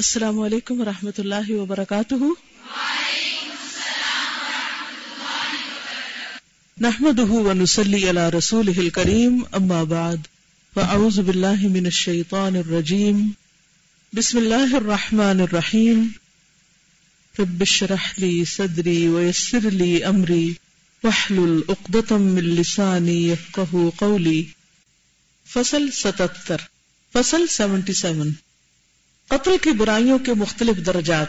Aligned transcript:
السلام 0.00 0.40
علیکم 0.40 0.80
ورحمۃ 0.80 1.18
اللہ 1.18 1.46
وبرکاتہ۔ 1.50 2.16
نحمده 6.86 7.38
ونصلي 7.46 8.00
على 8.10 8.24
رسوله 8.34 8.82
الكريم 8.82 9.38
اما 9.60 9.78
بعد، 9.92 10.26
فاعوذ 10.74 11.20
بالله 11.30 11.70
من 11.76 11.88
الشيطان 11.92 12.58
الرجيم 12.62 13.22
بسم 14.20 14.40
الله 14.42 14.76
الرحمن 14.80 15.40
الرحيم 15.46 16.06
رب 17.38 17.64
اشرح 17.68 18.08
لي 18.24 18.32
صدري 18.54 18.98
ويسر 19.16 19.68
لي 19.82 19.92
امري 20.14 20.46
واحلل 21.04 21.54
عقدة 21.68 22.18
من 22.24 22.50
لساني 22.60 23.16
يفقهوا 23.28 23.90
قولي 24.04 24.40
فصل 25.54 25.88
77 25.92 26.68
فصل 27.12 27.48
77 27.48 28.45
قتل 29.28 29.56
کی 29.62 29.70
برائیوں 29.70 30.18
کے 30.18 30.34
مختلف 30.34 30.86
درجات، 30.86 31.28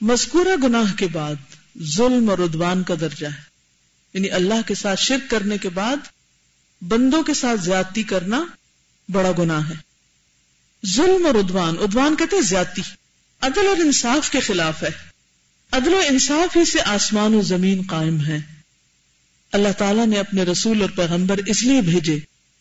مذکورہ 0.00 0.64
گناہ 0.64 0.94
کے 0.94 1.06
بعد 1.06 1.34
ظلم 1.82 2.30
اور 2.30 2.38
ادوان 2.38 2.82
کا 2.82 2.94
درجہ 3.00 3.26
ہے۔ 3.26 3.40
یعنی 4.14 4.30
اللہ 4.30 4.54
کے 4.66 4.74
ساتھ 4.74 5.00
شرک 5.00 5.30
کرنے 5.30 5.58
کے 5.58 5.68
بعد 5.68 5.96
بندوں 6.82 7.22
کے 7.22 7.34
ساتھ 7.34 7.60
زیادتی 7.60 8.02
کرنا 8.02 8.44
بڑا 9.08 9.30
گناہ 9.38 9.70
ہے۔ 9.70 9.74
ظلم 10.86 11.26
اور 11.26 11.34
ادوان 11.34 11.76
ادوان 11.80 12.16
کہتے 12.16 12.40
زیادتی، 12.40 12.82
عدل 13.40 13.66
اور 13.66 13.76
انصاف 13.76 14.30
کے 14.30 14.40
خلاف 14.40 14.82
ہے۔ 14.82 15.14
عدل 15.70 15.94
و 15.94 16.00
انصاف 16.08 16.56
ہی 16.56 16.64
سے 16.64 16.80
آسمان 16.80 17.34
و 17.34 17.42
زمین 17.42 17.82
قائم 17.88 18.20
ہے 18.20 18.38
اللہ 19.52 19.68
تعالیٰ 19.78 20.06
نے 20.06 20.18
اپنے 20.18 20.42
رسول 20.42 20.80
اور 20.80 20.90
پیغمبر 20.90 21.36
اس 21.46 21.62
لیے 21.62 21.80
بھیجے 21.80 22.18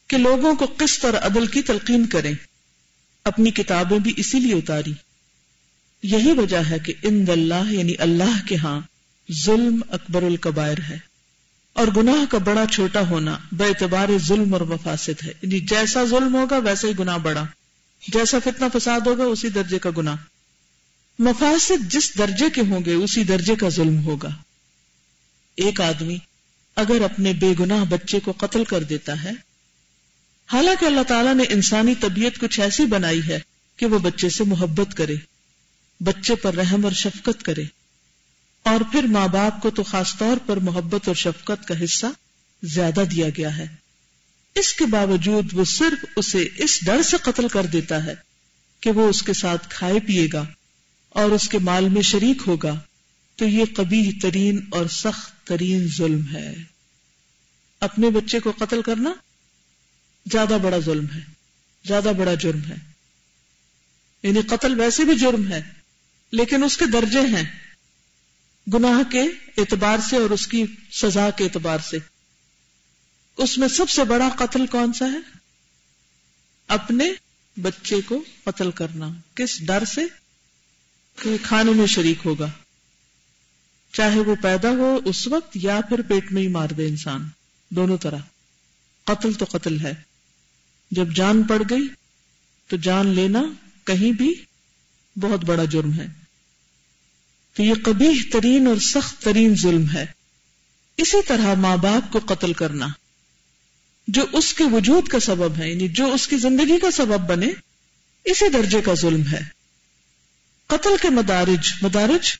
کہ 0.07 0.17
لوگوں 0.17 0.55
کو 0.55 0.73
قسط 0.77 1.05
اور 1.05 1.13
عدل 1.13 1.47
کی 1.47 1.61
تلقین 1.61 2.07
کریں۔ 2.07 2.33
اپنی 3.25 3.51
کتابیں 3.51 3.99
بھی 3.99 4.13
اسی 4.17 4.39
لیے 4.39 4.53
اتاری۔ 4.53 4.93
یہی 6.03 6.31
وجہ 6.31 6.57
ہے 6.57 6.79
کہ 6.79 6.93
ان 7.03 7.25
اللہ 7.27 7.73
یعنی 7.73 7.93
اللہ 7.99 8.47
کے 8.47 8.55
ہاں 8.55 8.81
ظلم 9.45 9.81
اکبر 9.89 10.23
القبائر 10.23 10.77
ہے۔ 10.89 10.97
اور 11.73 11.87
گناہ 11.97 12.31
کا 12.31 12.37
بڑا 12.37 12.63
چھوٹا 12.71 13.01
ہونا 13.09 13.37
بے 13.51 13.65
اعتبار 13.65 14.09
ظلم 14.17 14.53
اور 14.53 14.61
مفاسد 14.61 15.23
ہے۔ 15.23 15.31
یعنی 15.41 15.59
جیسا 15.59 16.05
ظلم 16.05 16.35
ہوگا 16.35 16.57
ویسا 16.57 16.87
ہی 16.87 16.93
گناہ 16.99 17.17
بڑا۔ 17.17 17.45
جیسا 18.07 18.37
فتنہ 18.43 18.77
فساد 18.77 19.01
ہوگا، 19.01 19.23
اسی 19.23 19.49
درجے 19.49 19.79
کا 19.79 19.89
گناہ۔ 19.97 20.15
مفاسد 21.19 21.91
جس 21.91 22.17
درجے 22.17 22.45
کے 22.49 22.61
ہوں 22.61 22.85
گے، 22.85 22.93
اسی 22.93 23.23
درجے 23.23 23.55
کا 23.55 23.69
ظلم 23.69 24.03
ہوگا۔ 24.03 24.29
ایک 25.55 25.81
آدمی 25.81 26.17
اگر 26.75 27.01
اپنے 27.01 27.33
بے 27.33 27.53
گناہ 27.59 27.85
بچے 27.89 28.19
کو 28.19 28.31
قتل 28.31 28.63
کر 28.63 28.83
دیتا 28.83 29.23
ہے 29.23 29.52
حالانکہ 30.51 30.85
اللہ 30.85 31.03
تعالیٰ 31.03 31.35
نے 31.35 31.43
انسانی 31.49 31.95
طبیعت 31.99 32.39
کچھ 32.39 32.59
ایسی 32.59 32.85
بنائی 32.85 33.27
ہے 33.27 33.39
کہ 33.77 33.85
وہ 33.85 33.99
بچے 33.99 34.29
سے 34.29 34.43
محبت 34.43 34.97
کرے، 34.97 35.15
بچے 35.99 36.35
پر 36.35 36.55
رحم 36.55 36.83
اور 36.83 36.93
شفقت 36.93 37.43
کرے۔ 37.43 37.63
اور 38.63 38.79
پھر 38.91 39.03
ماں 39.03 39.27
باپ 39.27 39.61
کو 39.61 39.69
تو 39.69 39.83
خاص 39.83 40.17
طور 40.17 40.37
پر 40.45 40.57
محبت 40.57 41.07
اور 41.07 41.15
شفقت 41.15 41.67
کا 41.67 41.83
حصہ 41.83 42.05
زیادہ 42.63 43.03
دیا 43.11 43.29
گیا 43.29 43.57
ہے۔ 43.57 43.67
اس 44.55 44.73
کے 44.73 44.85
باوجود 44.85 45.45
وہ 45.53 45.65
صرف 45.65 46.05
اسے 46.15 46.47
اس 46.57 46.85
ڈر 46.85 47.01
سے 47.01 47.17
قتل 47.21 47.47
کر 47.47 47.65
دیتا 47.65 48.05
ہے 48.05 48.15
کہ 48.79 48.91
وہ 48.91 49.09
اس 49.09 49.23
کے 49.23 49.33
ساتھ 49.33 49.67
کھائے 49.69 49.99
پیے 49.99 50.27
گا 50.33 50.45
اور 51.09 51.31
اس 51.31 51.49
کے 51.49 51.59
مال 51.59 51.89
میں 51.89 52.01
شریک 52.01 52.41
ہوگا۔ 52.47 52.79
تو 53.35 53.47
یہ 53.47 53.65
کبھی 53.75 54.19
ترین 54.21 54.65
اور 54.71 54.85
سخت 54.85 55.47
ترین 55.47 55.87
ظلم 55.97 56.35
ہے۔ 56.35 56.55
اپنے 57.79 58.09
بچے 58.09 58.39
کو 58.39 58.53
قتل 58.57 58.81
کرنا 58.81 59.13
زیادہ 60.31 60.57
بڑا 60.63 60.79
ظلم 60.79 61.05
ہے، 61.15 61.19
زیادہ 61.87 62.11
بڑا 62.17 62.33
جرم 62.33 62.63
ہے۔ 62.63 62.75
یعنی 64.23 64.41
قتل 64.41 64.79
ویسے 64.79 65.03
بھی 65.03 65.15
جرم 65.15 65.47
ہے، 65.47 65.61
لیکن 66.31 66.63
اس 66.63 66.77
کے 66.77 66.85
درجے 66.85 67.19
ہیں۔ 67.19 67.73
گناہ 68.73 69.11
کے 69.11 69.21
اعتبار 69.57 69.97
سے 70.09 70.17
اور 70.17 70.29
اس 70.29 70.47
کی 70.47 70.65
سزا 70.91 71.29
کے 71.29 71.43
اعتبار 71.43 71.79
سے۔ 71.79 71.97
اس 73.37 73.57
میں 73.57 73.67
سب 73.67 73.89
سے 73.89 74.03
بڑا 74.03 74.29
قتل 74.37 74.67
کون 74.67 74.93
سا 74.93 75.05
ہے؟ 75.05 75.17
اپنے 76.67 77.05
بچے 77.61 77.95
کو 78.01 78.23
قتل 78.43 78.71
کرنا۔ 78.71 79.09
کس 79.35 79.61
ڈر 79.65 79.85
سے؟ 79.85 80.01
کہ 81.21 81.37
کھانے 81.43 81.71
میں 81.71 81.87
شریک 81.87 82.17
ہوگا۔ 82.25 82.49
چاہے 83.93 84.19
وہ 84.19 84.35
پیدا 84.41 84.69
ہو 84.69 84.99
اس 85.05 85.27
وقت 85.27 85.57
یا 85.61 85.81
پھر 85.81 86.01
پیٹ 86.01 86.31
میں 86.31 86.41
ہی 86.41 86.47
مار 86.47 86.69
دے 86.69 86.87
انسان۔ 86.87 87.29
دونوں 87.69 87.97
طرح۔ 87.97 88.17
قتل 89.03 89.33
تو 89.33 89.45
قتل 89.51 89.79
ہے۔ 89.79 90.12
جب 90.93 91.15
جان 91.15 91.43
پڑ 91.43 91.61
گئی 91.69 91.87
تو 92.67 92.77
جان 92.77 93.07
لینا 93.07 93.43
کہیں 93.83 94.11
بھی 94.11 94.45
بہت 95.15 95.43
بڑا 95.45 95.65
جرم 95.65 95.93
ہے۔ 95.93 96.07
تو 97.53 97.63
یہ 97.63 97.73
کبھی 97.73 98.23
ترین 98.23 98.67
اور 98.67 98.75
سخت 98.75 99.21
ترین 99.21 99.55
ظلم 99.55 99.89
ہے۔ 99.89 100.05
اسی 100.97 101.17
طرح 101.27 101.53
ماں 101.53 101.77
باپ 101.77 102.13
کو 102.13 102.19
قتل 102.19 102.53
کرنا، 102.53 102.87
جو 104.07 104.25
اس 104.33 104.53
کے 104.53 104.63
وجود 104.63 105.07
کا 105.07 105.19
سبب 105.19 105.57
ہے 105.57 105.69
یعنی 105.69 105.87
جو 105.87 106.13
اس 106.13 106.27
کی 106.27 106.37
زندگی 106.37 106.79
کا 106.79 106.91
سبب 106.91 107.29
بنے، 107.29 107.47
اسی 108.23 108.49
درجے 108.49 108.81
کا 108.81 108.93
ظلم 108.93 109.27
ہے۔ 109.27 109.41
قتل 110.67 110.95
کے 111.01 111.09
مدارج 111.09 111.73
مدارج 111.81 112.37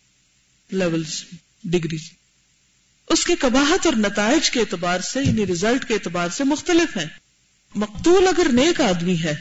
لیولز 0.72 1.24
ڈگری 1.64 1.98
اس 3.10 3.26
کی 3.26 3.34
کباہت 3.40 3.86
اور 3.86 3.94
نتائج 3.94 4.50
کے 4.50 4.60
اعتبار 4.60 5.00
سے 5.00 5.24
یعنی 5.24 5.48
ریزلٹ 5.48 5.88
کے 5.88 5.94
اعتبار 5.94 6.30
سے 6.30 6.44
مختلف 6.44 6.98
ہیں۔ 6.98 7.23
مقتول 7.76 8.28
اگر 8.28 8.48
نیک 8.52 8.82
آدمی 8.82 9.24
ہے، 9.24 9.36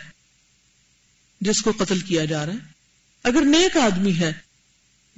جس 1.41 1.62
کو 1.62 1.72
قتل 1.78 2.00
کیا 2.00 2.25
جا 2.25 2.47
رہا 2.47 2.53
ہے، 2.53 2.59
اگر 3.25 3.41
نیک 3.41 3.76
آدمی 3.76 4.19
ہے، 4.19 4.32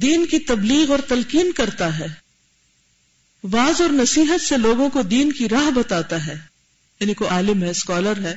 دین 0.03 0.27
کی 0.27 0.39
تبلیغ 0.39 0.91
اور 0.91 0.99
تلقین 1.09 1.53
کرتا 1.53 1.99
ہے 1.99 2.07
واز 3.45 3.81
اور 3.81 3.91
نصیحت 3.91 4.41
سے 4.41 4.57
لوگوں 4.57 4.91
کو 4.91 5.03
دین 5.03 5.33
کی 5.33 5.49
راہ 5.49 5.71
بتاتا 5.71 6.27
ہے 6.27 6.35
یعنی 7.01 7.15
کوئی 7.15 7.31
عالم 7.31 7.63
ہے 7.63 7.71
اسکالر 7.71 8.21
ہے، 8.23 8.35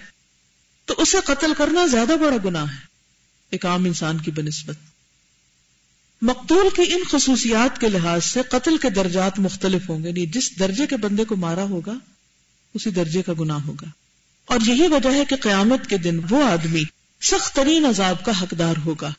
تو 0.85 0.93
اسے 0.97 1.17
قتل 1.25 1.53
کرنا 1.57 1.85
زیادہ 1.85 2.15
بڑا 2.21 2.37
گناہ 2.45 2.71
ہے، 2.73 2.85
ایک 3.49 3.65
عام 3.65 3.85
انسان 3.85 4.17
کی 4.17 4.31
بنسبت۔ 4.31 4.75
مقتول 6.21 6.69
کی 6.75 6.93
ان 6.93 7.03
خصوصیات 7.11 7.81
کے 7.81 7.89
لحاظ 7.89 8.25
سے 8.25 8.41
قتل 8.49 8.77
کے 8.77 8.89
درجات 8.89 9.39
مختلف 9.39 9.89
ہوں 9.89 10.03
گے 10.03 10.07
یعنی 10.07 10.25
جس 10.25 10.59
درجے 10.59 10.87
کے 10.87 10.97
بندے 10.97 11.25
کو 11.25 11.35
مارا 11.35 11.63
ہوگا، 11.63 11.93
اسی 12.73 12.89
درجے 12.89 13.21
کا 13.21 13.33
گناہ 13.39 13.59
ہوگا۔ 13.59 13.87
اور 14.47 14.59
یہی 14.65 14.87
وجہ 14.87 15.13
ہے 15.13 15.25
کہ 15.25 15.35
قیامت 15.35 15.89
کے 15.89 15.97
دن 15.97 16.19
وہ 16.29 16.43
آدمی 16.43 16.83
سخت 17.21 17.55
ترین 17.55 17.85
عذاب 17.85 18.25
کا 18.25 18.41
حقدار 18.41 18.73
ہوگا 18.85 19.13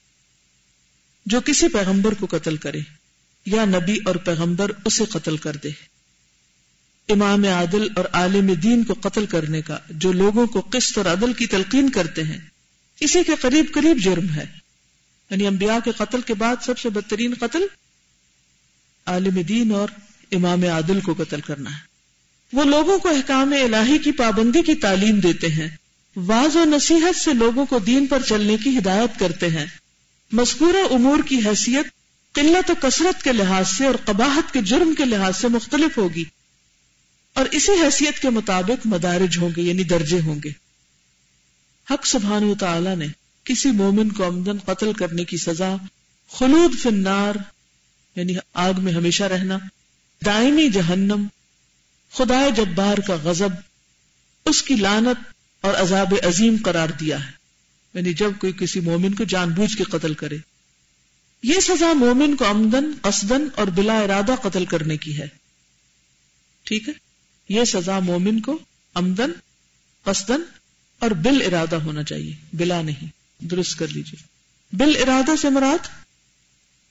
جو 1.26 1.40
کسی 1.40 1.68
پیغمبر 1.68 2.14
کو 2.14 2.26
قتل 2.30 2.56
کرے 2.56 2.80
یا 3.46 3.64
نبی 3.64 3.98
اور 4.06 4.14
پیغمبر 4.14 4.70
اسے 4.84 5.04
قتل 5.04 5.36
کر 5.36 5.56
دے۔ 5.56 5.68
امام 7.08 7.44
عادل 7.44 7.88
اور 7.96 8.04
عالم 8.12 8.52
دین 8.52 8.84
کو 8.84 8.94
قتل 9.00 9.26
کرنے 9.26 9.62
کا 9.62 9.78
جو 9.90 10.12
لوگوں 10.12 10.46
کو 10.46 10.62
قسط 10.70 10.98
اور 10.98 11.06
عدل 11.06 11.32
کی 11.32 11.46
تلقین 11.46 11.90
کرتے 11.90 12.22
ہیں، 12.22 12.38
اسی 13.00 13.24
کے 13.24 13.32
قریب 13.40 13.66
قریب 13.74 13.96
جرم 13.96 14.30
ہے۔ 14.30 14.44
یعنی 15.30 15.46
انبیاء 15.46 15.78
کے 15.84 15.90
قتل 15.96 16.20
کے 16.20 16.34
بعد 16.34 16.56
سب 16.62 16.78
سے 16.78 16.88
بدترین 16.88 17.34
قتل 17.40 17.62
عالم 19.06 19.40
دین 19.40 19.72
اور 19.74 19.88
امام 20.32 20.62
عادل 20.62 21.00
کو 21.00 21.14
قتل 21.18 21.40
کرنا 21.40 21.70
ہے۔ 21.70 21.87
وہ 22.52 22.64
لوگوں 22.64 22.98
کو 22.98 23.08
احکام 23.08 23.52
الہی 23.52 23.98
کی 23.98 24.12
پابندی 24.12 24.62
کی 24.62 24.74
تعلیم 24.74 25.20
دیتے 25.20 25.48
ہیں۔ 25.48 25.68
واض 26.16 26.56
و 26.56 26.64
نصیحت 26.64 27.16
سے 27.16 27.32
لوگوں 27.32 27.66
کو 27.66 27.78
دین 27.78 28.06
پر 28.06 28.22
چلنے 28.22 28.56
کی 28.64 28.78
ہدایت 28.78 29.20
کرتے 29.20 29.48
ہیں۔ 29.48 29.66
مذکورہ 30.32 30.92
امور 30.92 31.18
کی 31.28 31.36
حیثیت 31.36 31.86
قلت 32.32 32.70
و 32.70 32.74
کثرت 32.82 33.22
کے 33.22 33.32
لحاظ 33.32 33.68
سے 33.68 33.86
اور 33.86 33.94
قباحت 34.04 34.52
کے 34.52 34.62
جرم 34.62 34.94
کے 34.94 35.04
لحاظ 35.04 35.36
سے 35.36 35.48
مختلف 35.48 35.98
ہوگی۔ 35.98 36.24
اور 37.34 37.46
اسی 37.50 37.72
حیثیت 37.72 38.22
کے 38.22 38.30
مطابق 38.30 38.86
مدارج 38.86 39.38
ہوں 39.38 39.50
گے 39.56 39.62
یعنی 39.62 39.84
درجے 39.84 40.20
ہوں 40.20 40.40
گے۔ 40.44 40.50
حق 41.90 42.06
سبحان 42.06 42.44
و 42.44 42.54
تعالی 42.54 42.94
نے 42.94 43.06
کسی 43.44 43.70
مومن 43.70 44.08
کو 44.08 44.24
آمدن 44.24 44.58
قتل 44.58 44.92
کرنے 44.92 45.24
کی 45.24 45.36
سزا، 45.36 45.76
خلود 46.32 46.78
فنار 46.82 47.34
یعنی 48.16 48.34
آگ 48.54 48.72
میں 48.78 48.92
ہمیشہ 48.92 49.24
رہنا، 49.24 49.58
دائمی 50.26 50.68
جہنم 50.68 51.26
خدا 52.12 52.48
جبار 52.56 52.98
کا 52.98 53.16
غضب 53.22 53.48
اس 54.44 54.62
کی 54.62 54.76
لانت 54.76 55.32
اور 55.60 55.74
عذاب 55.74 56.14
عظیم 56.24 56.56
قرار 56.64 56.88
دیا 56.88 57.26
ہے۔ 57.26 57.30
یعنی 57.94 58.14
جب 58.14 58.30
کوئی 58.40 58.52
کسی 58.52 58.80
مومن 58.80 59.14
کو 59.14 59.24
جان 59.24 59.50
بوجھ 59.50 59.76
کے 59.76 59.84
قتل 59.84 60.14
کرے۔ 60.14 60.36
یہ 61.42 61.60
سزا 61.60 61.92
مومن 61.92 62.36
کو 62.36 62.44
آمدن، 62.44 62.84
قصدن 63.02 63.48
اور 63.54 63.66
بلا 63.66 63.98
ارادہ 63.98 64.34
قتل 64.42 64.64
کرنے 64.64 64.96
کی 64.96 65.18
ہے۔ 65.18 65.28
ٹھیک 66.62 66.88
ہے؟ 66.88 66.92
یہ 67.48 67.64
سزا 67.64 67.98
مومن 67.98 68.40
کو 68.40 68.58
آمدن، 68.94 69.30
قصدن 70.04 70.40
اور 70.98 71.10
بل 71.10 71.42
ارادہ 71.46 71.76
ہونا 71.76 72.02
چاہیے۔ 72.02 72.32
بلا 72.52 72.82
نہیں، 72.82 73.08
درست 73.44 73.78
کر 73.78 73.88
لیجیے 73.88 74.22
بل 74.72 75.02
ارادہ 75.02 75.36
سے 75.40 75.50
مراد 75.50 75.88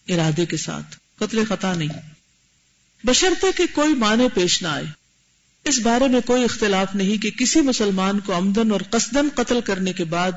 ارادے 0.08 0.46
کے 0.46 0.58
ساتھ، 0.58 0.98
قتل 1.16 1.44
خطا 1.50 1.74
نہیں۔ 1.74 1.90
بشرطے 3.04 3.48
کہ 3.58 3.64
کوئی 3.74 3.94
معنی 3.94 4.28
پیش 4.34 4.62
نہ 4.62 4.68
آئے۔ 4.68 5.07
اس 5.68 5.80
بارے 5.80 6.08
میں 6.08 6.22
کوئی 6.22 6.44
اختلاف 6.44 6.96
نہیں 6.96 7.18
کہ 7.18 7.32
کسی 7.32 7.62
مسلمان 7.62 8.20
کو 8.20 8.34
آمدن 8.34 8.72
اور 8.72 8.82
قصدن 8.90 9.28
قتل 9.36 9.62
کرنے 9.62 9.94
کے 9.94 10.04
بعد 10.04 10.32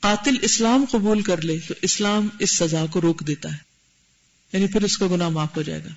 قاتل 0.00 0.36
اسلام 0.42 0.84
قبول 0.90 1.22
کر 1.22 1.40
لے 1.40 1.58
تو 1.68 1.74
اسلام 1.82 2.28
اس 2.38 2.56
سزا 2.56 2.86
کو 2.90 3.00
روک 3.00 3.26
دیتا 3.26 3.52
ہے۔ 3.52 3.56
یعنی 4.52 4.66
پھر 4.66 4.82
اس 4.82 4.98
کا 4.98 5.06
گناہ 5.06 5.28
معاف 5.28 5.56
ہو 5.56 5.62
جائے 5.62 5.84
گا۔ 5.84 5.88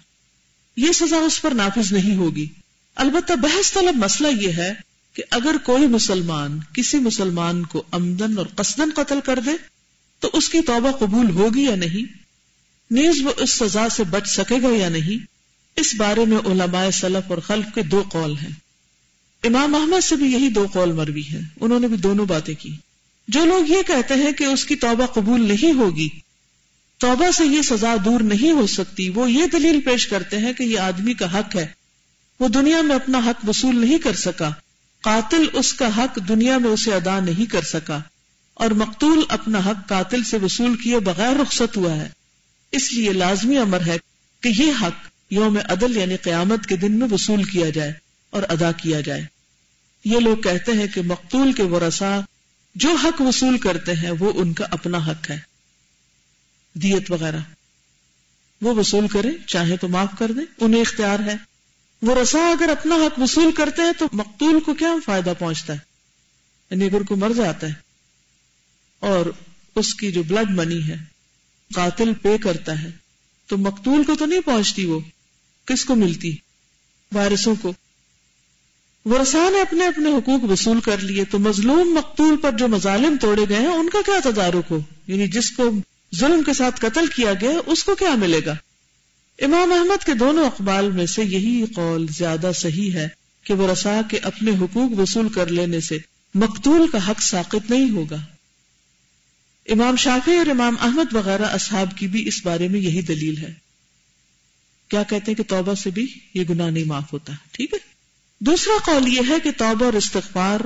یہ 0.78 0.92
سزا 0.92 1.18
اس 1.18 1.42
پر 1.42 1.52
نافذ 1.52 1.94
نہیں 1.94 2.16
ہوگی۔ 2.16 2.48
البتہ 2.96 3.34
بحث 3.34 3.74
طلب 3.74 3.96
مسئلہ 3.96 4.28
یہ 4.42 4.52
ہے 4.52 4.74
کہ 5.14 5.24
اگر 5.30 5.56
کوئی 5.64 5.88
مسلمان 5.88 6.60
کسی 6.74 6.98
مسلمان 6.98 7.66
کو 7.66 7.84
امدن 7.92 8.38
اور 8.38 8.46
قصدن 8.56 8.90
قتل 8.96 9.20
کر 9.24 9.40
دے 9.40 9.52
تو 10.20 10.30
اس 10.34 10.50
کی 10.50 10.62
توبہ 10.62 10.92
قبول 10.92 11.30
ہوگی 11.30 11.64
یا 11.64 11.76
نہیں؟ 11.76 12.18
نیز 12.92 13.26
وہ 13.26 13.32
اس 13.38 13.50
سزا 13.50 13.90
سے 13.90 14.04
بچ 14.04 14.28
سکے 14.28 14.56
گا 14.56 14.68
یا 14.68 14.90
نہیں؟ 14.90 15.35
اس 15.76 15.96
بارے 15.96 16.26
میں 16.26 16.38
علماء 16.38 16.90
سلف 16.90 17.32
اور 17.32 17.38
خلف 17.38 17.66
کے 17.76 17.82
دو 17.82 18.04
قول 18.12 18.38
ہیں۔ 18.38 18.52
امام 19.44 19.76
احمد 19.76 20.04
سے 20.04 20.16
بھی 20.16 20.32
یہی 20.32 20.50
دو 20.50 20.68
قول 20.74 20.92
مروی 20.92 21.24
ہیں۔ 21.24 21.42
انہوں 21.60 21.80
نے 21.80 21.88
بھی 21.88 21.98
دونوں 21.98 22.26
باتیں 22.26 22.54
کی۔ 22.60 22.76
جو 23.28 23.46
لوگ 23.46 23.72
یہ 23.72 23.78
کہتے 23.88 24.14
ہیں 24.14 24.32
کہ 24.32 24.44
اس 24.44 24.66
کی 24.66 24.76
توبہ 24.76 25.06
قبول 25.06 25.48
نہیں 25.48 25.74
ہوگی، 25.74 26.10
توبہ 26.98 27.32
سے 27.32 27.46
یہ 27.46 27.62
سزا 27.62 27.96
دور 28.06 28.20
نہیں 28.20 28.52
ہو 28.52 28.68
سکتی، 28.68 29.10
وہ 29.10 29.32
یہ 29.32 29.46
دلیل 29.46 29.82
پیش 29.82 30.08
کرتے 30.08 30.38
ہیں 30.38 30.54
کہ 30.54 30.64
یہ 30.64 30.80
آدمی 30.80 31.14
کا 31.14 31.40
حق 31.40 31.56
ہے۔ 31.56 31.68
وہ 32.40 32.48
دنیا 32.48 32.82
میں 32.82 32.96
اپنا 32.96 33.18
حق 33.18 33.50
وصول 33.50 33.78
نہیں 33.78 33.98
کر 33.98 34.14
سکا۔ 34.14 34.52
قاتل 35.02 35.46
اس 35.54 35.74
کا 35.74 35.98
حق 35.98 36.20
دنیا 36.28 36.58
میں 36.58 36.70
اسے 36.70 36.94
ادا 36.94 37.20
نہیں 37.20 37.52
کر 37.52 37.62
سکا۔ 37.62 38.00
اور 38.54 38.72
مقتول 38.72 39.24
اپنا 39.30 39.60
حق 39.66 39.90
قاتل 39.90 40.24
سے 40.24 40.38
وصول 40.38 40.78
کیے 40.78 41.00
بغیر 41.00 41.36
رخصت 41.36 41.78
ہوا 41.78 41.96
ہے۔ 41.96 42.10
اس 42.72 42.94
لیے 42.94 43.14
لازمی 43.14 43.58
امر 43.58 43.82
ہے 43.88 43.98
کہ 44.42 44.48
یہ 44.48 44.72
حق 44.82 45.15
یوم 45.30 45.58
عدل 45.70 45.98
یعنی 45.98 46.18
قیامت 46.18 46.66
کے 46.66 46.76
دن 46.76 46.92
میں 46.92 47.08
وصول 47.12 47.44
کیا 47.44 47.70
جائے 47.70 47.94
اور 48.30 48.44
ادا 48.50 48.72
کیا 48.72 49.02
جائے۔ 49.02 49.26
یہ 50.06 50.20
لوگ 50.20 50.38
کہتے 50.38 50.72
ہیں 50.72 50.88
کہ 50.88 51.02
مقتول 51.02 51.54
کے 51.54 51.64
ورثا 51.64 52.20
جو 52.76 52.96
حق 52.96 53.22
وصول 53.22 53.58
کرتے 53.58 53.94
ہیں 53.94 54.12
وہ 54.20 54.32
ان 54.36 54.54
کا 54.54 54.66
اپنا 54.72 54.98
حق 54.98 55.32
ہے۔ 55.32 55.40
دیت 56.74 57.12
وغیرہ۔ 57.12 57.38
وہ 58.62 58.76
وصول 58.76 59.08
کریں، 59.08 59.32
چاہے 59.48 59.78
تو 59.78 59.88
معاف 59.88 60.10
کر 60.20 60.32
دیں، 60.32 60.44
انہیں 60.60 60.82
اختیار 60.82 61.20
ہے۔ 61.20 61.36
وہ 62.02 62.16
رسا 62.16 62.40
اگر 62.40 62.70
اپنا 62.70 62.96
حق 62.96 63.20
وصول 63.20 63.52
کرتے 63.52 63.82
ہیں 63.82 63.92
تو 64.00 64.08
مقتول 64.14 64.60
کو 64.60 64.74
کیا 64.74 64.90
فائدہ 65.06 65.34
پہنچتا 65.40 65.74
ہے؟ 65.74 65.80
یعنی 66.72 66.86
اگر 66.86 67.04
کو 67.04 67.16
مر 67.16 67.32
جاتا 67.36 67.68
ہے 67.68 67.74
اور 69.00 69.26
اس 69.76 69.96
کی 69.96 70.12
جو 70.12 70.24
بلڈ 70.24 70.52
منی 70.52 70.88
ہے، 70.88 70.96
قاتل 71.74 72.14
پے 72.22 72.38
کرتا 72.38 72.82
ہے، 72.82 72.90
تو 73.48 73.58
مقتول 73.58 74.04
کو 74.04 74.16
تو 74.16 74.26
نہیں 74.26 74.42
پہنچتی 74.42 74.86
وہ۔ 74.86 75.00
کس 75.66 75.86
کو 75.86 75.96
ملتی 75.96 76.36
وائرسوں 77.14 77.56
کو؟ 77.62 77.74
ورسا 79.06 79.50
نے 79.50 79.62
اپنے 79.62 79.88
اپنے 79.88 80.10
حقوق 80.10 80.52
وصول 80.52 80.80
کر 80.80 80.98
لیے 80.98 81.26
تو 81.26 81.40
مظلوم 81.40 81.94
مقتول 81.94 82.38
پر 82.38 82.52
جو 82.52 82.68
مظالم 82.68 83.16
توڑے 83.22 83.42
گئے 83.50 83.58
ہیں، 83.58 83.68
ان 83.68 83.90
کا 83.90 83.98
کیا 84.06 84.30
تدارک 84.30 84.66
ہو؟ 84.72 84.80
یعنی 85.08 85.28
جس 85.28 85.52
کو 85.52 85.70
ظلم 86.16 86.44
کے 86.44 86.54
ساتھ 86.54 86.82
قتل 86.82 87.08
کیا 87.08 87.34
گیا، 87.34 87.52
اس 87.66 87.84
کو 87.84 87.96
کیا 87.96 88.16
ملے 88.16 88.40
گا؟ 88.46 88.56
امام 89.40 89.74
احمد 89.74 90.06
کے 90.06 90.14
دونوں 90.14 90.46
اقبال 90.46 90.92
میں 90.92 91.06
سے 91.06 91.24
یہی 91.24 91.66
قول 91.76 92.06
زیادہ 92.18 92.52
صحیح 92.56 92.94
ہے 92.94 93.08
کہ 93.44 93.54
وہ 93.54 93.72
رسا 93.72 94.02
کے 94.10 94.18
اپنے 94.18 94.52
حقوق 94.52 95.00
وصول 95.00 95.30
کر 95.30 95.48
لینے 95.48 95.80
سے 95.80 95.98
مقتول 96.36 96.88
کا 96.92 97.12
حق 97.12 97.22
ساقت 97.22 97.72
نہیں 97.72 97.90
ہوگا۔ 97.90 98.22
امام 99.70 99.96
شافی 99.96 100.36
اور 100.36 100.46
امام 100.46 100.76
احمد 100.82 101.16
وغیرہ 101.16 101.46
اصحاب 101.46 101.98
کی 101.98 102.08
بھی 102.08 102.28
اس 102.28 102.42
بارے 102.44 102.68
میں 102.68 102.80
یہی 102.80 103.02
دلیل 103.02 103.38
ہے۔ 103.38 103.65
کیا 104.88 105.04
کہتے 105.04 105.32
ہیں 105.32 105.36
کہ 105.36 105.44
توبہ 105.44 105.74
سے 105.74 105.90
بھی 105.90 106.08
یہ 106.34 106.44
گناہ 106.50 106.70
نہیں 106.70 106.84
معاف 106.84 107.14
ہوتا؟ 107.14 107.34
ٹھیک 107.52 107.74
ہے؟ 107.74 107.80
دوسرا 108.40 108.74
قول 108.86 109.14
یہ 109.14 109.22
ہے 109.30 109.40
کہ 109.44 109.52
توبہ 109.58 109.86
اور 109.86 109.94
استغفار 109.94 110.60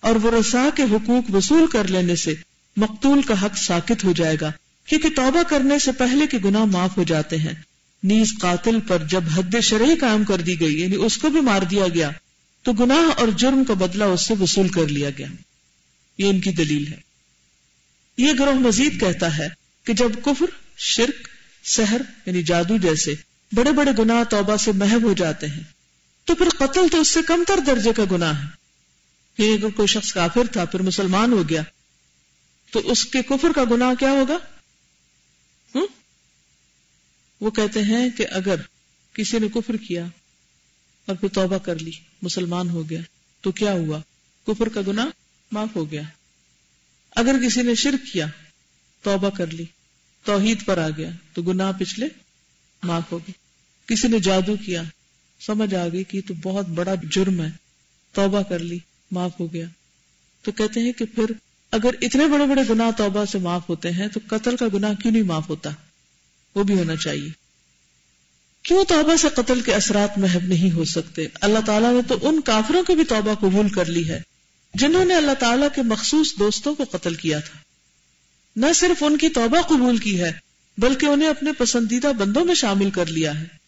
اور 0.00 0.16
وہ 0.16 0.30
رسا 0.30 0.68
کے 0.74 0.82
حقوق 0.82 1.34
وصول 1.34 1.66
کر 1.66 1.88
لینے 1.88 2.16
سے 2.16 2.34
مقتول 2.76 3.22
کا 3.22 3.44
حق 3.44 3.58
ساکت 3.58 4.04
ہو 4.04 4.12
جائے 4.12 4.36
گا، 4.40 4.52
کیونکہ 4.86 5.08
توبہ 5.16 5.42
کرنے 5.42 5.78
سے 5.78 5.92
پہلے 5.92 6.26
کے 6.26 6.38
گناہ 6.44 6.64
معاف 6.64 6.96
ہو 6.96 7.02
جاتے 7.02 7.36
ہیں۔ 7.36 7.54
نیز 8.02 8.34
قاتل 8.40 8.80
پر 8.80 9.04
جب 9.04 9.24
حد 9.34 9.60
شرعی 9.62 9.96
قائم 9.96 10.24
کر 10.24 10.40
دی 10.40 10.60
گئی 10.60 10.80
یعنی 10.80 10.96
اس 10.96 11.18
کو 11.18 11.28
بھی 11.28 11.40
مار 11.40 11.62
دیا 11.62 11.88
گیا، 11.88 12.10
تو 12.62 12.72
گناہ 12.72 13.20
اور 13.20 13.28
جرم 13.28 13.64
کا 13.64 13.74
بدلہ 13.74 14.04
اس 14.04 14.26
سے 14.26 14.34
وصول 14.40 14.68
کر 14.68 14.88
لیا 14.88 15.10
گیا۔ 15.18 15.26
یہ 16.18 16.30
ان 16.30 16.40
کی 16.40 16.50
دلیل 16.50 16.86
ہے۔ 16.86 17.00
یہ 18.16 18.32
گروہ 18.38 18.54
مزید 18.54 19.00
کہتا 19.00 19.38
ہے 19.38 19.48
کہ 19.84 19.92
جب 19.92 20.12
کفر، 20.24 20.46
شرک، 20.78 21.28
سحر 21.64 22.00
یعنی 22.26 22.42
جادو 22.42 22.76
جیسے 22.76 23.14
بڑے 23.54 23.72
بڑے 23.72 23.90
گناہ 23.98 24.24
توبہ 24.24 24.56
سے 24.56 24.72
محب 24.72 25.02
ہو 25.02 25.12
جاتے 25.12 25.46
ہیں۔ 25.46 25.62
تو 26.24 26.34
پھر 26.34 26.48
قتل 26.58 26.88
تو 26.92 27.00
اس 27.00 27.08
سے 27.08 27.20
کم 27.22 27.44
تر 27.46 27.60
درجے 27.66 27.92
کا 27.96 28.02
گناہ 28.10 28.42
ہے۔ 28.42 28.48
یعنی 29.38 29.52
اگر 29.52 29.70
کوئی 29.70 29.88
شخص 29.88 30.12
کافر 30.12 30.52
تھا، 30.52 30.64
پھر 30.64 30.82
مسلمان 30.82 31.32
ہو 31.32 31.48
گیا، 31.48 31.62
تو 32.70 32.78
اس 32.78 33.04
کے 33.04 33.22
کفر 33.22 33.52
کا 33.54 33.64
گناہ 33.70 33.94
کیا 33.94 34.10
ہوگا؟ 34.10 34.38
وہ 37.40 37.50
کہتے 37.50 37.82
ہیں 37.82 38.10
کہ 38.10 38.26
اگر 38.30 38.54
کسی 39.12 39.38
نے 39.38 39.48
کفر 39.48 39.76
کیا 39.76 40.04
اور 41.06 41.16
پھر 41.16 41.28
توبہ 41.28 41.58
کر 41.58 41.78
لی، 41.78 41.90
مسلمان 42.22 42.70
ہو 42.70 42.90
گیا، 42.90 43.00
تو 43.40 43.52
کیا 43.52 43.72
ہوا؟ 43.72 43.98
کفر 44.46 44.68
کا 44.68 44.80
گناہ 44.86 45.06
معاف 45.52 45.76
ہو 45.76 45.90
گیا۔ 45.90 46.02
اگر 47.16 47.36
کسی 47.46 47.62
نے 47.62 47.74
شرک 47.74 48.12
کیا، 48.12 48.26
توبہ 49.02 49.30
کر 49.30 49.46
لی، 49.46 49.64
توحید 50.24 50.64
پر 50.64 50.78
آ 50.78 50.88
گیا، 50.96 51.10
تو 51.32 51.42
گناہ 51.42 51.72
پچھلے 51.78 52.08
معاف 52.82 53.12
ہو 53.12 53.18
گئے۔ 53.18 53.41
کسی 53.86 54.08
نے 54.08 54.18
جادو 54.18 54.56
کیا، 54.66 54.82
سمجھ 55.40 55.74
آ 55.74 55.88
گئی 55.92 56.04
کہ 56.04 56.20
تو 56.28 56.34
بہت 56.34 56.68
بڑا 56.68 56.94
جرم 57.10 57.42
ہے۔ 57.42 57.50
توبہ 58.12 58.42
کر 58.42 58.58
لی، 58.58 58.78
معاف 59.10 59.40
ہو 59.40 59.52
گیا۔ 59.52 59.66
تو 60.42 60.52
کہتے 60.52 60.80
ہیں 60.80 60.92
کہ 60.92 61.04
پھر 61.04 61.24
اگر 61.70 61.90
اتنے 62.00 62.26
بڑے 62.26 62.46
بڑے 62.46 62.62
گناہ 62.70 62.90
توبہ 62.96 63.24
سے 63.24 63.38
معاف 63.38 63.68
ہوتے 63.68 63.90
ہیں 63.90 64.08
تو 64.08 64.20
قتل 64.26 64.56
کا 64.56 64.66
گناہ 64.74 64.92
کیوں 64.94 65.12
نہیں 65.12 65.22
معاف 65.22 65.48
ہوتا؟ 65.48 65.70
وہ 66.54 66.62
بھی 66.62 66.78
ہونا 66.78 66.96
چاہیے۔ 66.96 67.28
کیوں 68.62 68.84
توبہ 68.88 69.16
سے 69.16 69.28
قتل 69.34 69.60
کے 69.60 69.74
اثرات 69.74 70.18
محب 70.18 70.42
نہیں 70.42 70.70
ہو 70.70 70.84
سکتے؟ 70.84 71.26
اللہ 71.40 71.58
تعالیٰ 71.66 71.92
نے 71.92 72.00
تو 72.08 72.28
ان 72.28 72.40
کافروں 72.40 72.82
کی 72.82 72.94
بھی 72.94 73.04
توبہ 73.04 73.34
قبول 73.34 73.68
کر 73.68 73.84
لی 73.84 74.08
ہے، 74.08 74.20
جنہوں 74.74 75.04
نے 75.04 75.14
اللہ 75.14 75.34
تعالیٰ 75.34 75.68
کے 75.74 75.82
مخصوص 75.82 76.38
دوستوں 76.38 76.74
کو 76.74 76.84
قتل 76.90 77.14
کیا 77.14 77.38
تھا۔ 77.38 77.58
نہ 78.56 78.66
صرف 78.74 79.02
ان 79.02 79.16
کی 79.16 79.28
توبہ 79.28 79.60
قبول 79.60 79.98
کی 79.98 80.20
ہے، 80.20 80.32
بلکہ 80.78 81.06
انہیں 81.06 81.28
اپنے 81.28 81.52
پسندیدہ 81.52 82.12
بندوں 82.18 82.44
میں 82.44 82.54
شامل 82.54 82.90
کر 82.90 83.06
لیا 83.06 83.40
ہے۔ 83.40 83.61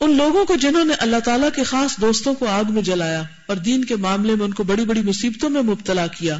ان 0.00 0.16
لوگوں 0.16 0.44
کو 0.44 0.54
جنہوں 0.54 0.84
نے 0.84 0.94
اللہ 0.98 1.16
تعالیٰ 1.24 1.48
کے 1.56 1.62
خاص 1.62 1.96
دوستوں 1.96 2.34
کو 2.34 2.46
آگ 2.46 2.64
میں 2.68 2.82
جلایا 2.82 3.22
اور 3.46 3.56
دین 3.56 3.84
کے 3.84 3.96
معاملے 3.96 4.34
میں 4.34 4.44
ان 4.44 4.54
کو 4.54 4.62
بڑی 4.62 4.84
بڑی 4.84 5.02
مصیبتوں 5.02 5.50
میں 5.50 5.62
مبتلا 5.62 6.06
کیا۔ 6.06 6.36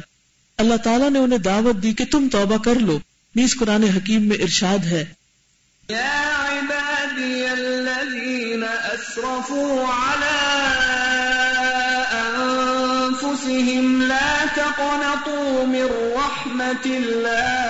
اللہ 0.57 0.75
تعالیٰ 0.83 1.09
نے 1.09 1.19
انہیں 1.19 1.39
دعوت 1.39 1.83
دی 1.83 1.93
کہ 1.93 2.05
تم 2.11 2.27
توبہ 2.31 2.63
کر 2.63 2.75
لو۔ 2.75 2.99
نیز 3.35 3.55
قرآن 3.59 3.83
حکیم 3.83 4.23
میں 4.27 4.37
ارشاد 4.37 4.85
ہے۔ 4.85 5.05
لا 14.07 14.45
تقنطوا 14.55 15.65
من 15.65 15.87
رحمة 15.91 16.91
الله 16.93 17.67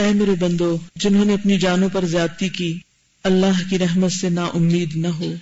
اے 0.00 0.12
میرے 0.12 0.34
بندو، 0.40 0.78
جنہوں 0.96 1.24
نے 1.24 1.34
اپنی 1.34 1.58
جانوں 1.58 1.88
پر 1.92 2.04
زیادتی 2.04 2.48
کی، 2.48 2.78
اللہ 3.24 3.70
کی 3.70 3.78
رحمت 3.78 4.12
سے 4.12 4.28
نا 4.28 4.44
امید 4.44 4.96
نہ 4.96 5.08
ہو، 5.08 5.34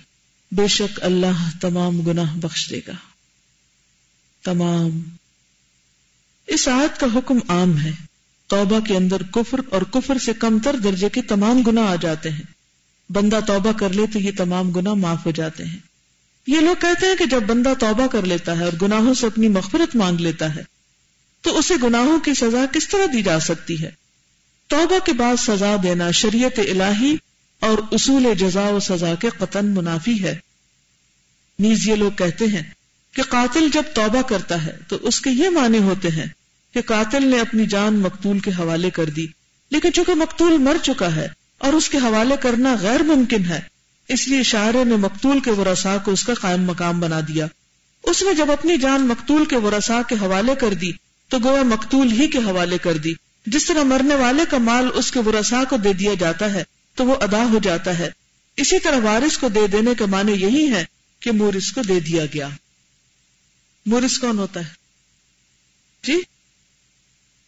بے 0.51 0.67
شک 0.67 0.99
اللہ 1.03 1.49
تمام 1.61 2.01
گناہ 2.01 2.35
بخش 2.35 2.69
دے 2.69 2.79
گا۔ 2.87 2.91
تمام۔ 4.43 5.01
اس 6.47 6.67
آیت 6.67 6.99
کا 6.99 7.07
حکم 7.15 7.37
عام 7.47 7.77
ہے۔ 7.77 7.91
توبہ 8.47 8.79
کے 8.79 8.97
اندر 8.97 9.23
کفر 9.23 9.61
اور 9.69 9.81
کفر 9.81 10.17
سے 10.17 10.33
کم 10.33 10.59
تر 10.59 10.75
درجے 10.83 11.09
کے 11.09 11.21
تمام 11.21 11.61
گنا 11.61 11.81
آ 11.81 11.95
جاتے 12.01 12.29
ہیں۔ 12.29 12.43
بندہ 13.11 13.39
توبہ 13.47 13.71
کر 13.71 13.93
لے 13.93 14.07
تو 14.13 14.19
یہ 14.19 14.31
تمام 14.37 14.71
گنا 14.71 14.93
معاف 14.93 15.25
ہو 15.25 15.31
جاتے 15.31 15.65
ہیں۔ 15.65 15.77
یہ 16.47 16.59
لوگ 16.59 16.75
کہتے 16.81 17.05
ہیں 17.05 17.15
کہ 17.15 17.25
جب 17.25 17.43
بندہ 17.43 17.73
توبہ 17.79 18.07
کر 18.07 18.21
لیتا 18.21 18.59
ہے 18.59 18.63
اور 18.63 18.73
گناہوں 18.81 19.13
سے 19.13 19.27
اپنی 19.27 19.47
مغفرت 19.47 19.95
مانگ 19.95 20.19
لیتا 20.19 20.55
ہے، 20.55 20.63
تو 21.41 21.57
اسے 21.57 21.73
گناہوں 21.83 22.19
کی 22.19 22.33
سزا 22.33 22.65
کس 22.73 22.89
طرح 22.89 23.05
دی 23.13 23.21
جا 23.21 23.39
سکتی 23.39 23.83
ہے؟ 23.83 23.98
توبہ 24.69 25.05
کے 25.05 25.13
بعد 25.13 25.35
سزا 25.37 25.75
دینا 25.83 26.11
شریعت 26.11 26.59
الہی 26.59 27.15
اور 27.59 27.77
اصول 27.91 28.35
جزا 28.35 28.67
و 28.67 28.79
سزا 28.79 29.15
کے 29.15 29.29
قطن 29.29 29.65
منافی 29.65 30.23
ہے۔ 30.23 30.35
نیز 31.59 31.87
یہ 31.87 31.95
لوگ 31.95 32.11
کہتے 32.11 32.45
ہیں 32.45 32.63
کہ 33.15 33.23
قاتل 33.23 33.67
جب 33.73 33.83
توبہ 33.93 34.21
کرتا 34.21 34.65
ہے 34.65 34.77
تو 34.87 34.97
اس 35.01 35.21
کے 35.21 35.29
یہ 35.29 35.49
معنی 35.49 35.77
ہوتے 35.77 36.09
ہیں 36.09 36.25
کہ 36.73 36.81
قاتل 36.81 37.27
نے 37.27 37.39
اپنی 37.39 37.65
جان 37.65 37.99
مقتول 37.99 38.39
کے 38.39 38.51
حوالے 38.51 38.89
کر 38.89 39.05
دی۔ 39.05 39.27
لیکن 39.71 39.93
چونکہ 39.93 40.13
مقتول 40.13 40.57
مر 40.57 40.77
چکا 40.83 41.15
ہے 41.15 41.27
اور 41.57 41.73
اس 41.73 41.89
کے 41.89 41.97
حوالے 41.97 42.35
کرنا 42.39 42.75
غیر 42.81 43.03
ممکن 43.03 43.45
ہے، 43.45 43.59
اس 44.07 44.27
لیے 44.27 44.43
شاعر 44.43 44.73
نے 44.85 44.95
مقتول 44.95 45.39
کے 45.39 45.51
ورسا 45.51 45.97
کو 45.97 46.11
اس 46.11 46.23
کا 46.23 46.33
قائم 46.33 46.63
مقام 46.63 46.99
بنا 46.99 47.19
دیا۔ 47.27 47.45
اس 48.03 48.23
نے 48.23 48.33
جب 48.33 48.51
اپنی 48.51 48.77
جان 48.77 49.07
مقتول 49.07 49.45
کے 49.45 49.57
ورسا 49.57 50.01
کے 50.07 50.15
حوالے 50.21 50.55
کر 50.55 50.73
دی 50.73 50.91
تو 51.27 51.37
گویا 51.43 51.63
مقتول 51.63 52.11
ہی 52.11 52.27
کے 52.27 52.37
حوالے 52.37 52.77
کر 52.77 52.97
دی۔ 52.97 53.13
جس 53.49 53.65
طرح 53.65 53.83
مرنے 53.83 54.15
والے 54.15 54.43
کا 54.49 54.57
مال 54.57 54.87
اس 54.93 55.11
کے 55.11 55.19
ورسا 55.19 55.63
کو 55.63 55.77
دے 55.77 55.93
دیا 55.93 56.13
جاتا 56.13 56.53
ہے، 56.53 56.63
تو 56.95 57.05
وہ 57.05 57.15
ادا 57.15 57.43
ہو 57.43 57.59
جاتا 57.63 57.99
ہے۔ 57.99 58.09
اسی 58.55 58.79
طرح 58.79 58.95
وارث 58.95 59.37
کو 59.37 59.49
دے 59.49 59.67
دینے 59.67 59.91
کا 59.97 60.05
معنی 60.05 60.31
یہی 60.31 60.73
ہے 60.73 60.85
کہ 61.19 61.31
مورس 61.31 61.71
کو 61.71 61.81
دے 61.81 61.99
دیا 61.99 62.25
گیا۔ 62.25 62.49
مورس 63.85 64.19
کون 64.19 64.37
ہوتا 64.37 64.59
ہے؟ 64.59 64.73
جی 66.03 66.21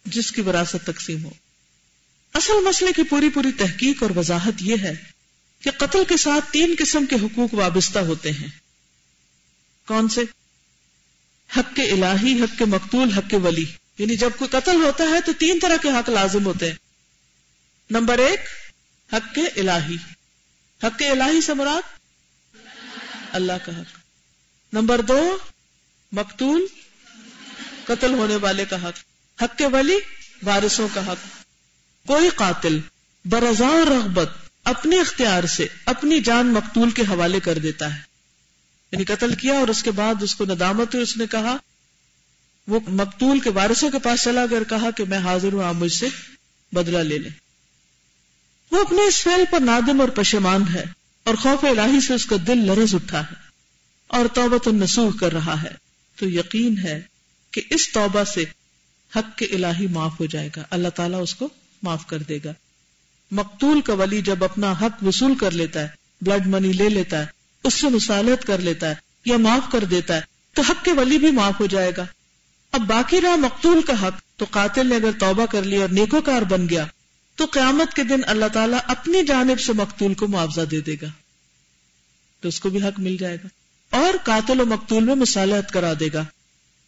جس 0.04 0.32
کی 0.32 0.40
وراثت 0.40 0.86
تقسیم 0.86 1.24
ہو۔ 1.24 1.30
اصل 2.34 2.52
مسئلے 2.64 2.92
کی 2.92 3.02
پوری 3.02 3.28
پوری 3.28 3.52
تحقیق 3.52 4.02
اور 4.02 4.10
وضاحت 4.16 4.52
یہ 4.60 4.76
ہے 4.82 4.94
کہ 5.60 5.70
قتل 5.70 6.02
کے 6.08 6.16
ساتھ 6.16 6.52
تین 6.52 6.74
قسم 6.78 7.06
کے 7.06 7.16
حقوق 7.16 7.54
وابستہ 7.54 7.98
ہوتے 7.98 8.30
ہیں۔ 8.30 8.48
کون 9.86 10.08
سے؟ 10.08 10.20
حق 11.56 11.76
کے 11.76 11.82
الہی، 11.82 12.42
حق 12.42 12.58
کے 12.58 12.64
مقتول، 12.64 13.12
حق 13.12 13.30
کے 13.30 13.36
ولی۔ 13.36 13.64
یعنی 14.02 14.16
جب 14.16 14.30
کوئی 14.38 14.48
قتل 14.50 14.74
ہوتا 14.74 15.04
ہے 15.04 15.20
تو 15.20 15.32
تین 15.32 15.58
طرح 15.62 15.76
کے 15.82 15.88
حق 15.88 16.08
لازم 16.08 16.46
ہوتے 16.46 16.66
ہیں۔ 16.70 16.76
نمبر 17.90 18.18
ایک، 18.18 18.40
حق 19.12 19.34
کے 19.34 19.40
الہی۔ 19.40 19.96
حق 20.84 20.98
کے 20.98 21.08
الہی 21.08 21.40
سے 21.40 21.54
مراد 21.54 21.98
اللہ 23.32 23.52
کا 23.64 23.80
حق۔ 23.80 23.98
نمبر 24.72 25.00
دو، 25.00 25.38
مقتول، 26.12 26.66
قتل 27.84 28.14
ہونے 28.14 28.36
والے 28.36 28.64
کا 28.64 28.88
حق۔ 28.88 28.98
حق 29.42 29.58
کے 29.58 29.66
ولی، 29.66 29.96
وارثوں 30.42 30.88
کا 30.94 31.12
حق۔ 31.12 31.44
کوئی 32.06 32.28
قاتل 32.28 32.80
برضا 33.24 33.70
رغبت 33.90 34.28
اپنے 34.64 35.00
اختیار 35.00 35.44
سے 35.46 35.66
اپنی 35.84 36.20
جان 36.20 36.46
مقتول 36.46 36.90
کے 36.90 37.02
حوالے 37.02 37.40
کر 37.40 37.58
دیتا 37.58 37.94
ہے۔ 37.94 38.00
یعنی 38.92 39.04
قتل 39.04 39.34
کیا 39.34 39.54
اور 39.54 39.68
اس 39.68 39.82
کے 39.82 39.90
بعد 39.90 40.22
اس 40.22 40.34
کو 40.34 40.44
ندامت 40.44 40.94
ہوئی، 40.94 41.02
اس 41.02 41.16
نے 41.16 41.26
کہا 41.26 41.56
وہ 42.68 42.80
مقتول 42.88 43.40
کے 43.40 43.50
وارثوں 43.50 43.90
کے 43.90 43.98
پاس 43.98 44.22
چلا 44.22 44.46
کر 44.50 44.64
کہا 44.64 44.90
کہ 44.90 45.04
میں 45.04 45.18
حاضر 45.18 45.52
ہوں، 45.52 45.64
آپ 45.64 45.74
مجھ 45.74 45.92
سے 45.92 46.08
بدلہ 46.72 46.98
لے 46.98 47.18
لیں۔ 47.18 47.30
وہ 48.70 48.80
اپنے 48.80 49.02
اس 49.02 49.22
فیل 49.22 49.44
پر 49.50 49.60
نادم 49.60 50.00
اور 50.00 50.08
پشمان 50.08 50.62
ہے 50.74 50.84
اور 51.24 51.34
خوف 51.34 51.64
الہی 51.64 52.00
سے 52.00 52.14
اس 52.14 52.26
کا 52.26 52.36
دل 52.46 52.58
لرز 52.58 52.94
اٹھا 52.94 53.20
ہے 53.20 53.34
اور 54.06 54.26
توبت 54.34 54.68
النسوخ 54.68 55.20
کر 55.20 55.32
رہا 55.32 55.62
ہے۔ 55.62 55.74
تو 56.16 56.30
یقین 56.30 56.78
ہے 56.78 57.02
کہ 57.50 57.62
اس 57.70 57.92
توبہ 57.92 58.24
سے 58.24 58.44
حق 59.16 59.38
کے 59.38 59.44
الہی 59.44 59.86
معاف 59.86 60.20
ہو 60.20 60.26
جائے 60.26 60.48
گا۔ 60.56 60.62
اللہ 60.70 60.88
تعالیٰ 60.88 61.22
اس 61.22 61.34
کو 61.34 61.48
معاف 61.82 62.06
کر 62.06 62.18
دے 62.18 62.38
گا۔ 62.44 62.52
مقتول 63.30 63.80
کا 63.80 63.92
ولی 63.92 64.22
جب 64.22 64.44
اپنا 64.44 64.72
حق 64.72 65.04
وصول 65.04 65.34
کر 65.34 65.50
لیتا 65.50 65.80
ہے 65.80 65.88
بلڈ 66.20 66.46
منی 66.46 66.72
لے 66.72 66.88
لیتا 66.88 67.18
ہے، 67.18 67.26
اس 67.64 67.74
سے 67.74 67.88
مسالت 67.88 68.46
کر 68.46 68.58
لیتا 68.58 68.88
ہے 68.88 68.94
یا 69.24 69.36
معاف 69.36 69.72
کر 69.72 69.84
دیتا 69.84 70.16
ہے، 70.16 70.20
تو 70.52 70.62
حق 70.62 70.84
کے 70.84 70.92
ولی 70.92 71.18
بھی 71.18 71.30
معاف 71.30 71.60
ہو 71.60 71.66
جائے 71.66 71.92
گا۔ 71.96 72.06
اب 72.72 72.80
باقی 72.80 73.20
رہا 73.20 73.36
مقتول 73.36 73.82
کا 73.82 74.08
حق، 74.08 74.38
تو 74.38 74.46
قاتل 74.50 74.86
نے 74.86 74.96
اگر 74.96 75.10
توبہ 75.18 75.46
کر 75.46 75.62
لی 75.62 75.76
اور 75.76 75.88
نیکو 75.88 76.20
کار 76.20 76.42
بن 76.42 76.68
گیا، 76.68 76.86
تو 77.36 77.44
قیامت 77.50 77.94
کے 77.94 78.04
دن 78.04 78.20
اللہ 78.26 78.44
تعالیٰ 78.52 78.78
اپنی 78.86 79.22
جانب 79.22 79.60
سے 79.60 79.72
مقتول 79.72 80.14
کو 80.14 80.28
معاوضہ 80.28 80.60
دے 80.60 80.80
دے 80.80 80.96
گا۔ 81.02 81.06
تو 82.40 82.48
اس 82.48 82.60
کو 82.60 82.70
بھی 82.70 82.82
حق 82.82 83.00
مل 83.00 83.16
جائے 83.16 83.36
گا۔ 83.36 83.46
اور 83.96 84.14
قاتل 84.24 84.60
و 84.60 84.66
مقتول 84.66 85.04
میں 85.04 85.14
مسالحت 85.14 85.72
کرا 85.72 85.92
دے 86.00 86.08
گا 86.12 86.24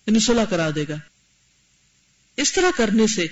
یعنی 0.06 0.18
صلح 0.18 0.44
کرا 0.44 0.70
دے 0.74 0.84
گا۔ 0.88 0.94
اس 2.36 2.52
طرح 2.52 2.70
کرنے 2.76 3.06
سے 3.06 3.26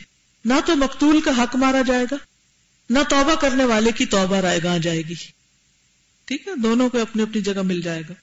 نہ 0.44 0.54
تو 0.66 0.76
مقتول 0.76 1.20
کا 1.20 1.30
حق 1.30 1.56
مارا 1.56 1.82
جائے 1.86 2.04
گا، 2.10 2.16
نہ 2.90 2.98
توبہ 3.08 3.34
کرنے 3.34 3.64
والے 3.64 3.92
کی 3.92 4.06
توبہ 4.06 4.36
رائے 4.36 4.60
گاہ 4.64 4.78
جائے 4.78 5.02
گی۔ 5.02 5.14
ٹھیک 6.24 6.48
ہے، 6.48 6.54
دونوں 6.54 6.88
کو 6.88 7.00
اپنی 7.00 7.22
اپنی 7.22 7.42
جگہ 7.42 7.62
مل 7.62 7.82
جائے 7.82 8.02
گا۔ 8.08 8.14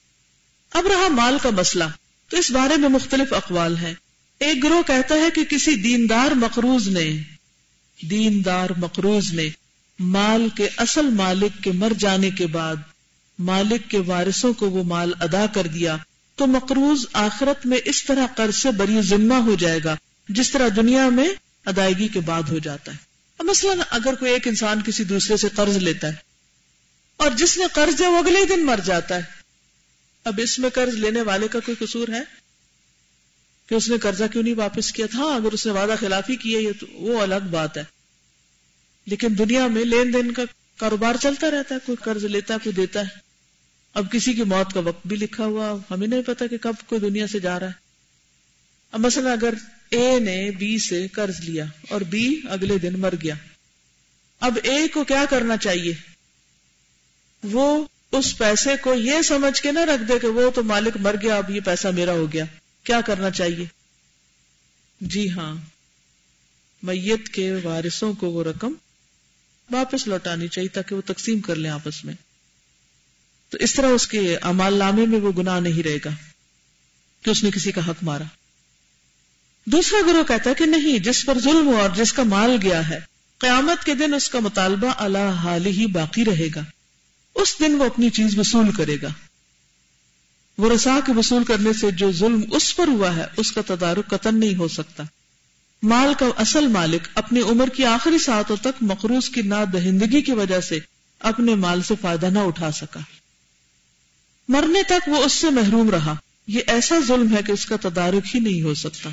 اب 0.71 0.87
رہا 0.87 1.07
مال 1.07 1.37
کا 1.41 1.49
مسئلہ، 1.49 1.83
تو 2.29 2.37
اس 2.37 2.51
بارے 2.51 2.77
میں 2.77 2.89
مختلف 2.89 3.33
اقوال 3.33 3.77
ہیں۔ 3.77 3.93
ایک 4.39 4.63
گروہ 4.63 4.81
کہتا 4.87 5.15
ہے 5.15 5.29
کہ 5.35 5.43
کسی 5.43 5.75
دیندار 5.75 6.31
مقروض 6.31 6.87
نے، 6.87 7.17
دیندار 8.09 8.69
مقروض 8.77 9.33
نے 9.33 9.49
مال 9.99 10.47
کے 10.55 10.69
اصل 10.77 11.05
مالک 11.05 11.63
کے 11.63 11.71
مر 11.71 11.91
جانے 11.99 12.29
کے 12.29 12.47
بعد 12.47 12.75
مالک 13.39 13.89
کے 13.89 13.99
وارثوں 13.99 14.53
کو 14.53 14.69
وہ 14.69 14.83
مال 14.83 15.11
ادا 15.19 15.45
کر 15.53 15.67
دیا 15.67 15.97
تو 16.35 16.47
مقروض 16.47 17.05
آخرت 17.13 17.65
میں 17.65 17.77
اس 17.85 18.03
طرح 18.03 18.25
قرض 18.35 18.55
سے 18.55 18.71
بری 18.71 19.01
ذمہ 19.01 19.33
ہو 19.33 19.55
جائے 19.55 19.79
گا، 19.83 19.95
جس 20.29 20.51
طرح 20.51 20.67
دنیا 20.75 21.09
میں 21.09 21.29
ادائیگی 21.65 22.07
کے 22.07 22.19
بعد 22.19 22.43
ہو 22.43 22.57
جاتا 22.57 22.91
ہے۔ 22.91 22.97
مثلا 23.43 23.83
اگر 23.89 24.15
کوئی 24.15 24.33
ایک 24.33 24.47
انسان 24.47 24.81
کسی 24.85 25.03
دوسرے 25.03 25.37
سے 25.37 25.49
قرض 25.55 25.77
لیتا 25.77 26.07
ہے 26.07 26.15
اور 27.17 27.31
جس 27.31 27.57
نے 27.57 27.65
قرض 27.73 28.01
ہے 28.01 28.07
وہ 28.07 28.17
اگلے 28.17 28.45
دن 28.45 28.65
مر 28.65 28.79
جاتا 28.85 29.15
ہے۔ 29.15 29.21
اب 30.23 30.39
اس 30.43 30.59
میں 30.59 30.69
قرض 30.69 30.93
لینے 30.93 31.21
والے 31.21 31.47
کا 31.47 31.59
کوئی 31.59 31.85
قصور 31.85 32.07
ہے؟ 32.07 32.38
کہ 33.69 33.75
اس 33.75 33.89
نے 33.89 33.97
قرضہ 33.97 34.23
کیوں 34.31 34.43
نہیں 34.43 34.55
واپس 34.55 34.91
کیا 34.91 35.05
تھا؟ 35.11 35.23
اگر 35.23 35.51
اس 35.51 35.65
نے 35.65 35.71
وعدہ 35.71 35.95
خلافی 35.99 36.35
کی 36.35 36.67
ہے 36.67 36.73
تو 36.73 36.85
وہ 36.91 37.21
الگ 37.21 37.47
بات 37.51 37.77
ہے۔ 37.77 37.83
لیکن 39.05 39.27
دنیا 39.37 39.67
میں 39.67 39.85
لین 39.85 40.13
دین 40.13 40.31
کا 40.31 40.43
کاروبار 40.77 41.15
چلتا 41.21 41.51
رہتا 41.51 41.75
ہے، 41.75 41.79
کوئی 41.85 41.95
قرض 42.03 42.25
لیتا 42.25 42.53
ہے 42.53 42.59
کوئی 42.63 42.73
دیتا 42.73 43.01
ہے۔ 43.01 43.29
اب 43.93 44.11
کسی 44.11 44.33
کی 44.33 44.43
موت 44.43 44.73
کا 44.73 44.79
وقت 44.79 45.07
بھی 45.07 45.15
لکھا 45.15 45.45
ہوا 45.45 45.79
ہمیں 45.91 46.07
نہیں 46.07 46.21
پتا 46.25 46.47
کہ 46.47 46.57
کب 46.57 46.73
کوئی 46.85 47.01
دنیا 47.01 47.27
سے 47.27 47.39
جا 47.39 47.59
رہا 47.59 47.67
ہے۔ 47.67 47.71
اب 48.91 48.99
مثلا 48.99 49.31
اگر 49.31 49.53
اے 49.89 50.19
نے 50.19 50.51
بی 50.51 50.77
سے 50.77 51.07
قرض 51.07 51.39
لیا 51.39 51.65
اور 51.89 52.01
بی 52.01 52.41
اگلے 52.49 52.77
دن 52.77 52.99
مر 52.99 53.13
گیا۔ 53.23 53.35
اب 54.39 54.57
اے 54.63 54.87
کو 54.87 55.03
کیا 55.03 55.25
کرنا 55.29 55.57
چاہیے؟ 55.57 55.93
وہ 57.43 57.85
اس 58.11 58.37
پیسے 58.37 58.75
کو 58.81 58.93
یہ 58.93 59.21
سمجھ 59.21 59.61
کے 59.61 59.71
نہ 59.71 59.79
رکھ 59.79 60.03
دے 60.09 60.19
کہ 60.19 60.27
وہ 60.27 60.49
تو 60.49 60.63
مالک 60.63 60.97
مر 60.99 61.15
گیا، 61.21 61.37
اب 61.37 61.49
یہ 61.49 61.61
پیسہ 61.65 61.87
میرا 61.87 62.11
ہو 62.11 62.33
گیا۔ 62.33 62.45
کیا 62.83 63.01
کرنا 63.01 63.31
چاہیے؟ 63.31 63.65
جی 65.01 65.29
ہاں۔ 65.29 65.55
میت 66.83 67.29
کے 67.29 67.53
وارثوں 67.63 68.13
کو 68.13 68.29
وہ 68.29 68.43
رقم 68.43 68.73
واپس 69.71 70.07
لوٹانی 70.07 70.47
چاہیے 70.47 70.69
تاکہ 70.69 70.95
وہ 70.95 71.01
تقسیم 71.05 71.39
کر 71.39 71.55
لیں 71.55 71.69
آپس 71.69 72.05
میں۔ 72.05 72.13
تو 73.49 73.57
اس 73.59 73.73
طرح 73.73 73.87
اس 73.87 74.07
کے 74.07 74.37
امال 74.37 74.73
نامے 74.73 75.05
میں 75.05 75.19
وہ 75.19 75.31
گناہ 75.37 75.59
نہیں 75.59 75.83
رہے 75.83 75.97
گا 76.05 76.09
کہ 77.21 77.29
اس 77.29 77.43
نے 77.43 77.51
کسی 77.51 77.71
کا 77.71 77.87
حق 77.87 78.03
مارا۔ 78.03 78.23
دوسرا 79.65 80.11
گروہ 80.11 80.23
کہتا 80.23 80.49
ہے 80.49 80.55
کہ 80.55 80.65
نہیں، 80.65 80.99
جس 80.99 81.25
پر 81.25 81.39
ظلم 81.39 81.67
ہوا 81.67 81.81
اور 81.81 81.89
جس 81.95 82.13
کا 82.13 82.23
مال 82.23 82.57
گیا 82.61 82.89
ہے، 82.89 82.99
قیامت 83.37 83.85
کے 83.85 83.93
دن 83.93 84.13
اس 84.13 84.29
کا 84.29 84.39
مطالبہ 84.39 84.87
اللہ 84.97 85.31
حال 85.43 85.65
ہی 85.65 85.85
باقی 85.85 86.25
رہے 86.25 86.47
گا۔ 86.55 86.61
اس 87.35 87.55
دن 87.59 87.75
وہ 87.75 87.85
اپنی 87.85 88.09
چیز 88.09 88.39
وصول 88.39 88.71
کرے 88.71 88.97
گا۔ 89.01 89.07
وہ 90.59 90.73
رسا 90.73 90.99
کے 91.05 91.11
وصول 91.11 91.43
کرنے 91.43 91.73
سے 91.73 91.91
جو 91.91 92.11
ظلم 92.11 92.41
اس 92.51 92.75
پر 92.75 92.87
ہوا 92.87 93.15
ہے، 93.15 93.25
اس 93.37 93.51
کا 93.51 93.61
تدارک 93.67 94.07
قتل 94.07 94.35
نہیں 94.35 94.55
ہو 94.55 94.67
سکتا۔ 94.67 95.03
مال 95.83 96.13
کا 96.19 96.25
اصل 96.37 96.67
مالک 96.67 97.07
اپنی 97.15 97.41
عمر 97.41 97.67
کی 97.69 97.85
آخری 97.85 98.17
ساتوں 98.17 98.55
تک 98.55 98.67
مقروض 98.81 99.29
کی 99.29 99.41
نا 99.41 99.63
دہندگی 99.73 100.21
کی 100.21 100.31
وجہ 100.31 100.59
سے 100.59 100.79
اپنے 101.19 101.55
مال 101.55 101.81
سے 101.81 101.93
فائدہ 102.01 102.25
نہ 102.25 102.39
اٹھا 102.39 102.71
سکا۔ 102.71 102.99
مرنے 104.47 104.83
تک 104.83 105.09
وہ 105.09 105.23
اس 105.25 105.33
سے 105.33 105.49
محروم 105.49 105.89
رہا۔ 105.89 106.15
یہ 106.47 106.61
ایسا 106.67 106.95
ظلم 107.07 107.35
ہے 107.35 107.41
کہ 107.47 107.51
اس 107.51 107.65
کا 107.65 107.75
تدارک 107.81 108.35
ہی 108.35 108.39
نہیں 108.39 108.61
ہو 108.61 108.73
سکتا۔ 108.73 109.09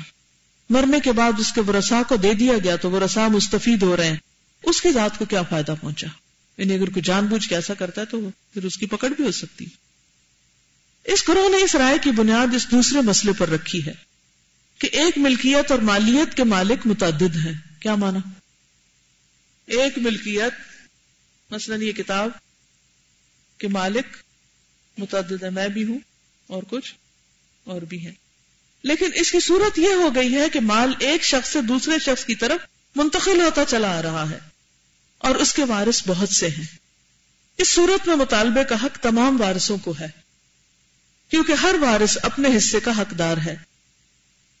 مرنے 0.69 0.99
کے 0.99 1.11
بعد 1.11 1.31
اس 1.39 1.51
کے 1.51 1.61
ورسا 1.61 2.01
کو 2.07 2.15
دے 2.15 2.33
دیا 2.33 2.53
گیا 2.63 2.75
تو 2.75 2.91
وہ 2.91 2.99
رسا 2.99 3.27
مستفید 3.27 3.83
ہو 3.83 3.97
رہے 3.97 4.09
ہیں۔ 4.09 4.17
اس 4.63 4.81
کی 4.81 4.91
ذات 4.91 5.17
کو 5.17 5.25
کیا 5.25 5.41
فائدہ 5.41 5.73
پہنچا؟ 5.81 6.07
یعنی 6.57 6.73
اگر 6.73 6.89
کوئی 6.89 7.03
جان 7.03 7.25
بوجھ 7.25 7.49
کے 7.49 7.55
ایسا 7.55 7.73
کرتا 7.73 8.01
ہے 8.01 8.05
تو 8.05 8.29
پھر 8.53 8.65
اس 8.65 8.77
کی 8.77 8.85
پکڑ 8.85 9.09
بھی 9.09 9.23
ہو 9.23 9.31
سکتی۔ 9.31 9.65
اس 11.07 11.29
گروہ 11.29 11.49
نے 11.49 11.63
اس 11.63 11.75
رائے 11.75 11.97
کی 12.03 12.11
بنیاد 12.11 12.55
اس 12.55 12.71
دوسرے 12.71 13.01
مسئلے 13.01 13.33
پر 13.33 13.49
رکھی 13.49 13.85
ہے 13.85 13.93
کہ 14.77 14.89
ایک 14.91 15.17
ملکیت 15.17 15.71
اور 15.71 15.79
مالیت 15.79 16.37
کے 16.37 16.43
مالک 16.43 16.87
متعدد 16.87 17.35
ہیں۔ 17.45 17.53
کیا 17.79 17.95
مانا؟ 17.95 18.19
ایک 19.65 19.97
ملکیت، 19.97 20.53
مثلا 21.51 21.75
یہ 21.75 21.91
کتاب 21.91 22.29
کے 23.57 23.67
مالک 23.67 24.17
متعدد 24.97 25.43
ہے 25.43 25.49
میں 25.49 25.67
بھی 25.67 25.83
ہوں 25.83 25.99
اور 26.47 26.63
کچھ 26.69 26.93
اور 27.63 27.81
بھی 27.81 28.05
ہیں۔ 28.05 28.13
لیکن 28.83 29.09
اس 29.13 29.31
کی 29.31 29.39
صورت 29.39 29.79
یہ 29.79 29.93
ہو 29.93 30.15
گئی 30.15 30.35
ہے 30.35 30.49
کہ 30.49 30.59
مال 30.59 30.93
ایک 30.99 31.23
شخص 31.23 31.53
سے 31.53 31.61
دوسرے 31.61 31.99
شخص 31.99 32.25
کی 32.25 32.35
طرف 32.35 32.59
منتقل 32.95 33.41
ہوتا 33.41 33.65
چلا 33.65 33.99
آ 33.99 34.01
رہا 34.01 34.29
ہے 34.29 34.39
اور 35.17 35.35
اس 35.35 35.53
کے 35.53 35.63
وارث 35.63 36.03
بہت 36.07 36.29
سے 36.29 36.47
ہیں۔ 36.47 36.77
اس 37.57 37.69
صورت 37.69 38.07
میں 38.07 38.15
مطالبے 38.15 38.63
کا 38.63 38.75
حق 38.83 38.97
تمام 38.97 39.41
وارثوں 39.41 39.77
کو 39.77 39.93
ہے۔ 39.99 40.26
کیونکہ 41.29 41.51
ہر 41.51 41.75
وارث 41.81 42.17
اپنے 42.23 42.57
حصے 42.57 42.79
کا 42.79 42.91
حقدار 42.97 43.37
ہے۔ 43.37 43.55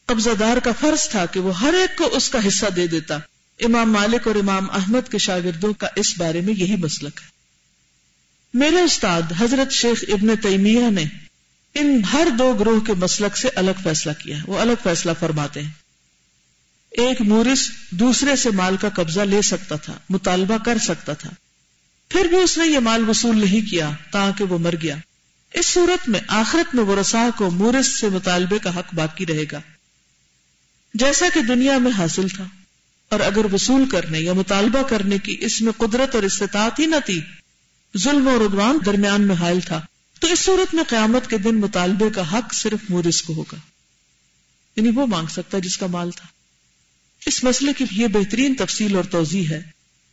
قبضہ 0.05 0.29
دار 0.39 0.57
کا 0.57 0.71
فرض 0.79 1.09
تھا 1.09 1.25
کہ 1.25 1.39
وہ 1.39 1.59
ہر 1.59 1.73
ایک 1.73 1.97
کو 1.97 2.05
اس 2.05 2.29
کا 2.29 2.47
حصہ 2.47 2.65
دے 2.75 2.87
دیتا۔ 2.87 3.17
امام 3.59 3.91
مالک 3.91 4.27
اور 4.27 4.35
امام 4.35 4.71
احمد 4.71 5.11
کے 5.11 5.17
شاگردوں 5.17 5.73
کا 5.73 5.87
اس 5.95 6.17
بارے 6.17 6.41
میں 6.41 6.53
یہی 6.53 6.75
مسلک 6.75 7.19
ہے۔ 7.23 7.27
میرے 8.53 8.81
استاد، 8.81 9.21
حضرت 9.39 9.71
شیخ 9.71 10.03
ابن 10.07 10.35
تیمیہ 10.35 10.89
نے 10.89 11.03
ان 11.73 12.01
ہر 12.13 12.27
دو 12.39 12.53
گروہ 12.53 12.79
کے 12.79 12.93
مسلک 12.93 13.37
سے 13.37 13.49
الگ 13.55 13.71
فیصلہ 13.83 14.11
کیا 14.19 14.37
وہ 14.47 14.59
الگ 14.59 14.73
فیصلہ 14.83 15.11
فرماتے 15.19 15.61
ہیں۔ 15.61 15.71
ایک 16.89 17.21
مورس 17.21 17.71
دوسرے 17.91 18.35
سے 18.35 18.49
مال 18.49 18.77
کا 18.77 18.89
قبضہ 18.89 19.21
لے 19.21 19.41
سکتا 19.41 19.75
تھا، 19.75 19.93
مطالبہ 20.09 20.57
کر 20.65 20.77
سکتا 20.77 21.13
تھا۔ 21.13 21.29
پھر 22.09 22.25
بھی 22.25 22.37
اس 22.37 22.57
نے 22.57 22.67
یہ 22.67 22.79
مال 22.79 23.09
وصول 23.09 23.39
نہیں 23.39 23.69
کیا 23.69 23.91
تاکہ 24.11 24.43
وہ 24.43 24.57
مر 24.57 24.73
گیا۔ 24.81 24.95
اس 25.53 25.65
صورت 25.65 26.09
میں 26.09 26.19
آخرت 26.27 26.75
میں 26.75 26.83
وہ 26.83 26.95
رسا 26.95 27.29
کو 27.37 27.49
مورس 27.51 27.87
سے 27.87 28.09
مطالبے 28.09 28.59
کا 28.59 28.79
حق 28.79 28.93
باقی 28.93 29.25
رہے 29.25 29.43
گا۔ 29.51 29.61
جیسا 30.93 31.25
کہ 31.33 31.41
دنیا 31.41 31.77
میں 31.77 31.91
حاصل 31.91 32.27
تھا، 32.27 32.43
اور 33.09 33.19
اگر 33.19 33.53
وصول 33.53 33.89
کرنے 33.89 34.19
یا 34.19 34.33
مطالبہ 34.33 34.83
کرنے 34.83 35.17
کی 35.17 35.37
اس 35.39 35.61
میں 35.61 35.71
قدرت 35.77 36.15
اور 36.15 36.23
استطاعت 36.23 36.79
ہی 36.79 36.85
نہ 36.85 36.95
تھی، 37.05 37.21
ظلم 37.97 38.27
اور 38.27 38.45
عدوان 38.45 38.79
درمیان 38.85 39.21
میں 39.21 39.35
حائل 39.35 39.59
تھا، 39.61 39.81
تو 40.19 40.27
اس 40.27 40.39
صورت 40.39 40.73
میں 40.73 40.83
قیامت 40.87 41.29
کے 41.29 41.37
دن 41.37 41.55
مطالبے 41.55 42.09
کا 42.15 42.33
حق 42.33 42.53
صرف 42.53 42.89
مورس 42.89 43.21
کو 43.21 43.33
ہوگا۔ 43.33 43.57
یعنی 44.75 44.89
وہ 44.89 45.05
مانگ 45.07 45.27
سکتا 45.27 45.59
جس 45.59 45.77
کا 45.77 45.87
مال 45.87 46.11
تھا۔ 46.11 46.27
اس 47.25 47.43
مسئلے 47.43 47.73
کی 47.73 47.85
یہ 47.91 48.07
بہترین 48.07 48.55
تفصیل 48.55 48.95
اور 48.95 49.03
توضیح 49.03 49.49
ہے، 49.49 49.63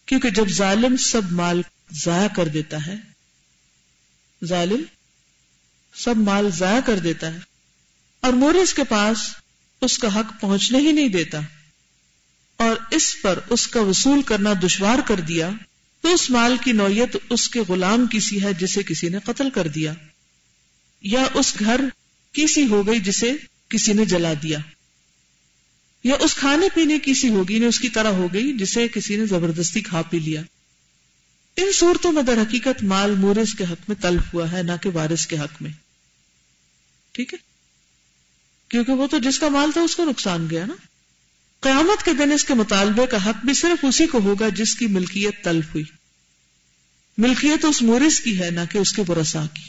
کیونکہ 0.07 0.31
جب 0.31 0.49
ظالم 0.49 0.97
سب 0.97 1.33
مال 1.33 1.63
ضائع 1.93 2.29
کر 2.29 2.49
دیتا 2.49 2.87
ہے، 2.87 2.97
ظالم 4.45 4.83
سب 5.95 6.17
مال 6.17 6.51
ضائع 6.51 6.81
کر 6.87 6.99
دیتا 6.99 7.35
ہے 7.35 7.39
اور 8.21 8.33
مورس 8.33 8.75
کے 8.75 8.85
پاس 8.85 9.19
اس 9.81 9.99
کا 9.99 10.21
حق 10.21 10.41
پہنچنے 10.41 10.79
ہی 10.79 10.93
نہیں 10.93 11.09
دیتا 11.09 11.41
اور 12.57 12.77
اس 12.91 13.23
پر 13.23 13.39
اس 13.51 13.67
کا 13.67 13.81
وصول 13.81 14.23
کرنا 14.23 14.53
دشوار 14.63 14.99
کر 15.07 15.21
دیا 15.21 15.51
تو 16.01 16.15
اس 16.15 16.31
مال 16.31 16.57
کی 16.65 16.73
نوعیت 16.73 17.17
اس 17.31 17.49
کے 17.49 17.61
غلام 17.69 18.07
کسی 18.07 18.43
ہے 18.43 18.53
جسے 18.53 18.83
کسی 18.83 19.09
نے 19.09 19.19
قتل 19.25 19.51
کر 19.51 19.69
دیا 19.69 19.93
یا 21.03 21.25
اس 21.35 21.55
گھر 21.59 21.81
کسی 22.33 22.67
ہو 22.67 22.87
گئی 22.87 23.01
جسے 23.01 23.33
کسی 23.69 23.93
نے 23.93 24.05
جلا 24.05 24.33
دیا 24.43 24.59
یا 26.05 26.15
اس 26.21 26.35
کھانے 26.35 26.69
پینے 26.75 26.99
کی 26.99 27.15
سی 27.15 27.29
ہوگی 27.29 27.59
نے 27.59 27.67
اس 27.67 27.81
کی 27.81 27.89
طرح 27.89 28.09
ہو 28.09 28.29
گئی 28.33 28.53
جسے 28.59 28.89
کسی 28.89 29.17
نے 29.17 29.27
زبردستی 29.27 29.81
کھا 29.81 30.03
پی 30.03 30.19
لیا 30.19 30.43
ان 31.57 31.73
صورتوں 31.73 32.13
میں 32.13 32.23
در 32.23 32.39
حقیقت 32.41 32.83
مال 32.83 33.15
مورس 33.15 33.55
کے 33.55 33.65
حق 33.65 33.89
میں 33.89 34.03
تلف 34.03 34.35
ہوا 34.35 34.53
ہے، 34.53 34.63
نہ 34.63 34.73
کہ 34.83 34.91
وارث 34.91 35.27
کے 35.27 35.39
حق 35.39 35.63
میں۔ 35.63 35.84
ٹھیک 37.15 37.35
ہے؟ 37.35 37.39
کیونکہ 38.69 38.93
وہ 38.93 39.07
تو 39.07 39.19
جس 39.19 39.39
کا 39.39 39.49
مال 39.49 39.73
تھا 39.73 39.81
اس 39.81 39.97
کو 39.97 40.05
نقصان 40.05 40.51
گیا 40.51 40.67
نا۔ 40.67 40.75
قیامت 41.61 42.05
کے 42.05 42.13
دن 42.13 42.33
اس 42.33 42.45
کے 42.45 42.55
مطالبے 42.55 43.07
کا 43.07 43.31
حق 43.31 43.45
بھی 43.45 43.55
صرف 43.55 43.85
اسی 43.85 44.07
کو 44.07 44.19
ہوگا 44.19 44.49
جس 44.49 44.75
کی 44.75 44.87
ملکیت 44.87 45.45
تلف 45.45 45.65
ہوئی۔ 45.65 45.85
ملکیت 47.19 47.65
اس 47.65 47.83
مورس 47.83 48.21
کی 48.21 48.41
ہے، 48.41 48.51
نہ 48.51 48.61
کہ 48.71 48.79
اس 48.79 48.93
کے 48.93 49.03
برسا 49.03 49.45
کی۔ 49.55 49.63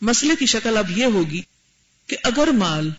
مسئلے 0.00 0.34
کی 0.38 0.46
شکل 0.46 0.76
اب 0.76 0.98
یہ 0.98 1.04
ہوگی 1.04 1.42
کہ 2.06 2.16
اگر 2.22 2.46
مال 2.46 2.90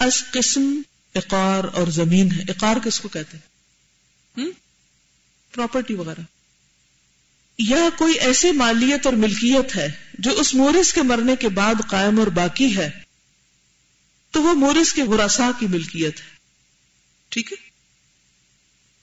اس 0.00 0.24
قسم، 0.30 0.82
اقار 1.14 1.64
اور 1.64 1.88
زمین 1.88 2.32
ہے، 2.32 2.42
اقار 2.48 2.76
کس 2.84 3.00
کو 3.00 3.08
کہتے 3.08 3.36
ہیں؟ 3.36 4.50
پراپرٹی 5.54 5.94
وغیرہ۔ 5.94 6.20
یا 7.58 7.88
کوئی 7.98 8.14
ایسی 8.14 8.52
مالیت 8.52 9.06
اور 9.06 9.14
ملکیت 9.14 9.76
ہے 9.76 10.07
جو 10.18 10.30
اس 10.30 10.54
مورس 10.54 10.92
کے 10.92 11.02
مرنے 11.02 11.36
کے 11.36 11.48
بعد 11.48 11.74
قائم 11.86 12.18
اور 12.18 12.26
باقی 12.26 12.76
ہے، 12.76 12.90
تو 14.30 14.42
وہ 14.42 14.54
مورس 14.54 14.92
کے 14.92 15.02
ورسا 15.02 15.50
کی 15.58 15.66
ملکیت 15.66 16.20
ہے۔ 16.20 16.26
ٹھیک 17.28 17.52
ہے؟ 17.52 17.56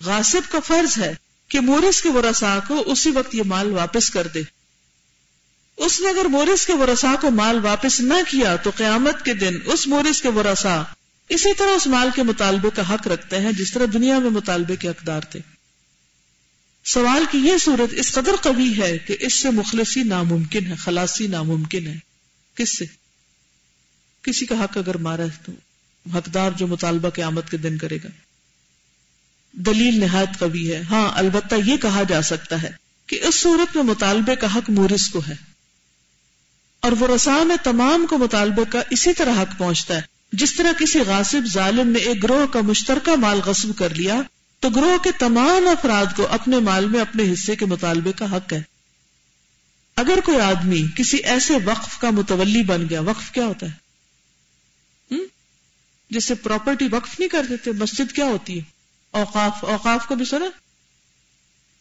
غاسب 0.06 0.52
کا 0.52 0.60
فرض 0.60 0.98
ہے 0.98 1.16
کہ 1.48 1.60
مورس 1.60 2.02
کے 2.02 2.10
ورسا 2.10 2.60
کو 2.68 2.84
اسی 2.86 3.10
وقت 3.12 3.36
یہ 3.36 3.44
مال 3.46 3.72
واپس 3.72 4.10
کر 4.10 4.28
دے۔ 4.28 4.42
اس 5.78 6.02
نے 6.02 6.10
اگر 6.10 6.26
مورس 6.26 6.66
کے 6.66 6.74
ورسا 6.74 7.16
کو 7.22 7.32
مال 7.32 7.60
واپس 7.64 8.00
نہ 8.00 8.14
کیا، 8.30 8.56
تو 8.56 8.70
قیامت 8.76 9.26
کے 9.26 9.34
دن 9.34 9.58
اس 9.66 9.88
مورس 9.88 10.22
کے 10.22 10.30
ورسا 10.30 10.84
اسی 11.30 11.54
طرح 11.54 11.70
اس 11.70 11.88
مال 11.88 12.10
کے 12.16 12.24
مطالبے 12.24 12.70
کا 12.76 12.94
حق 12.94 13.08
رکھتے 13.08 13.40
ہیں، 13.40 13.52
جس 13.52 13.74
طرح 13.74 13.86
دنیا 13.94 14.20
میں 14.20 14.30
مطالبے 14.30 14.76
کے 14.76 14.90
حقدار 14.90 15.22
تھے۔ 15.22 15.55
سوال 16.86 17.26
کی 17.32 17.38
یہ 17.38 17.58
صورت 17.58 17.94
اس 17.94 18.12
قدر 18.12 18.36
قوی 18.42 18.82
ہے 18.82 18.98
کہ 18.98 19.18
اس 19.20 19.34
سے 19.34 19.50
مخلصی 19.50 20.04
ناممکن 20.04 20.66
ہے 20.66 20.76
خلاصی 20.76 21.28
ناممکن 21.28 21.88
ہے۔ 21.88 21.98
کس 22.56 22.78
سے؟ 22.78 22.86
کسی 24.22 24.46
کا 24.46 24.64
حق 24.64 24.78
اگر 24.78 24.98
مارا 24.98 25.24
ہے 25.24 25.46
تو 25.46 25.52
حقدار 26.18 26.52
جو 26.52 26.68
مطالبہ 26.68 27.10
قیامت 27.10 27.52
کے 27.52 27.58
دن 27.58 27.78
کرے 27.78 27.98
گا۔ 28.04 28.08
دلیل 29.52 30.00
نہایت 30.00 30.40
قوی 30.40 30.74
ہے۔ 30.74 30.82
ہاں 30.90 31.12
البتہ 31.14 31.56
یہ 31.66 31.78
کہا 31.78 32.04
جا 32.04 32.22
سکتا 32.22 32.62
ہے 32.62 32.72
کہ 33.08 33.20
اس 33.24 33.36
صورت 33.36 33.76
میں 33.76 33.84
مطالبے 33.84 34.36
کا 34.36 34.56
حق 34.56 34.70
مورس 34.70 35.10
کو 35.10 35.22
ہے۔ 35.28 35.36
اور 36.80 36.92
وہ 36.92 37.08
رسا 37.16 37.44
میں 37.44 37.58
تمام 37.64 38.06
کو 38.10 38.18
مطالبے 38.18 38.62
کا 38.70 38.82
اسی 38.90 39.14
طرح 39.14 39.42
حق 39.42 39.58
پہنچتا 39.58 39.96
ہے۔ 39.96 40.02
جس 40.34 40.56
طرح 40.56 40.72
کسی 40.80 41.00
غاصب 41.00 41.42
ظالم 41.54 41.90
نے 41.90 42.00
ایک 42.00 42.24
گروہ 42.24 42.46
کا 42.54 42.62
مشترکہ 42.62 43.16
مال 43.16 43.40
غصب 43.46 43.70
کر 43.78 43.96
لیا 43.96 44.22
تو 44.66 44.70
گروہ 44.70 44.98
کے 44.98 45.12
تمام 45.20 45.68
افراد 45.68 46.06
کو 46.16 46.28
اپنے 46.28 46.60
مال 46.60 46.88
میں 46.88 47.00
اپنے 47.00 47.34
حصے 47.34 47.56
کے 47.56 47.66
مطالبے 47.66 48.12
کا 48.12 48.38
حق 48.38 48.54
ہے۔ 48.54 48.62
اگر 49.96 50.20
کوئی 50.26 50.40
آدمی 50.40 50.86
کسی 50.96 51.18
ایسے 51.18 51.54
وقف 51.66 51.98
کا 51.98 52.10
متولی 52.10 52.64
بن 52.64 52.90
گیا، 52.90 53.02
وقف 53.02 53.32
کیا 53.32 53.46
ہوتا 53.46 53.66
ہے؟ 53.66 53.72
جسے 56.10 56.36
پراپرٹی 56.36 56.88
وقف 56.92 57.20
نہیں 57.20 57.30
کر 57.30 57.46
دیتے، 57.50 57.72
مسجد 57.72 58.16
کیا 58.16 58.26
ہوتی 58.26 58.58
ہے؟ 58.58 58.64
اوقاف 59.12 59.66
اوقاف 59.66 60.08
کو 60.08 60.16
بھی 60.16 60.26
سنا؟ 60.26 60.46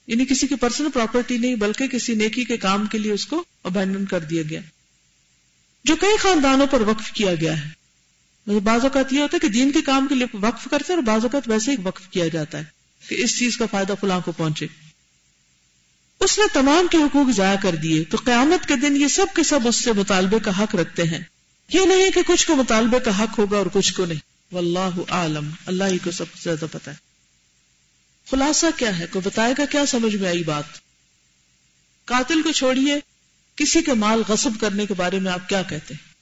یعنی 0.07 0.25
کسی 0.25 0.47
کی 0.47 0.55
پرسنل 0.55 0.89
پراپرٹی 0.95 1.39
نہیں، 1.39 1.55
بلکہ 1.55 1.87
کسی 1.87 2.15
نیکی 2.15 2.45
کے 2.45 2.57
کام 2.57 2.87
کے 2.87 2.99
لیے 2.99 3.13
اس 3.13 3.27
کو 3.27 3.45
ابینڈن 3.65 4.05
کر 4.05 4.21
دیا 4.21 4.43
گیا۔ 4.51 4.61
جو 5.85 5.97
کئی 5.97 6.17
خاندانوں 6.17 6.67
پر 6.67 6.81
وقف 6.81 7.13
کیا 7.13 7.35
گیا 7.35 7.65
ہے۔ 7.65 7.71
مطلب 8.47 8.63
بعض 8.63 8.83
اوقات 8.83 9.13
یہ 9.13 9.21
ہوتا 9.21 9.37
ہے 9.37 9.49
کہ 9.49 9.53
دین 9.53 9.73
کے 9.73 9.83
کام 9.83 10.07
کے 10.07 10.15
لیے 10.15 10.37
وقف 10.37 10.69
کرتے 10.71 10.93
ہیں 10.93 10.95
اور 10.95 11.05
بعض 11.05 11.23
اوقات 11.23 11.49
ویسے 11.49 11.71
ہی 11.71 11.77
وقف 11.83 12.09
کیا 12.09 12.29
جاتا 12.29 12.59
ہے۔ 12.59 12.74
کہ 13.09 13.15
اس 13.15 13.39
چیز 13.39 13.57
کا 13.57 13.67
فائدہ 13.71 13.95
فلاں 14.01 14.21
کو 14.21 14.33
پہنچے۔ 14.33 14.67
اس 16.21 16.39
نے 16.39 16.45
تمام 16.53 16.87
کے 16.91 16.99
حقوق 16.99 17.37
ضائع 17.37 17.57
کر 17.63 17.75
دیے 17.75 18.05
تو 18.05 18.17
قیامت 18.25 18.69
کے 18.69 18.77
دن 18.77 18.97
یہ 18.97 19.09
سب 19.09 19.27
کے 19.37 19.43
سب 19.43 19.69
اس 19.69 19.77
سے 19.77 19.93
مطالبے 19.93 20.39
کا 20.39 20.63
حق 20.63 20.75
رکھتے 20.75 21.03
ہیں۔ 21.03 21.21
یہ 21.69 21.81
نہیں 21.81 22.11
کہ 22.11 22.21
کچھ 22.27 22.47
کو 22.47 22.57
مطالبے 22.57 23.01
کا 23.01 23.23
حق 23.23 23.39
ہوگا 23.39 23.57
اور 23.57 23.67
کچھ 23.73 23.95
کو 23.95 24.05
نہیں۔ 24.05 24.21
واللہ 24.53 25.01
عالم 25.09 25.51
اللہ 25.67 25.85
ہی 25.85 25.99
کو 25.99 26.11
سب 26.11 26.25
سے 26.35 26.41
زیادہ 26.43 26.65
پتا 26.73 26.91
ہے۔ 26.91 26.97
خلاصہ 28.31 28.67
کیا 28.77 28.99
ہے؟ 28.99 29.07
کوئی 29.07 29.29
بتائے 29.29 29.55
گا 29.59 29.65
کیا 29.65 29.87
سمجھ 29.87 30.17
میں 30.17 30.29
آئی 30.29 30.45
بات؟ 30.45 30.65
قاتل 32.05 32.43
کو 32.43 32.53
چھوڑیے۔ 32.53 32.95
کسی 33.57 33.83
کے 33.83 33.93
مال 33.93 34.23
غصب 34.29 34.51
کرنے 34.61 34.87
کے 34.87 34.95
بارے 34.95 35.19
میں 35.19 35.33
آپ 35.33 35.49
کیا 35.49 35.63
کہتے 35.63 35.95
ہیں؟ 35.95 36.15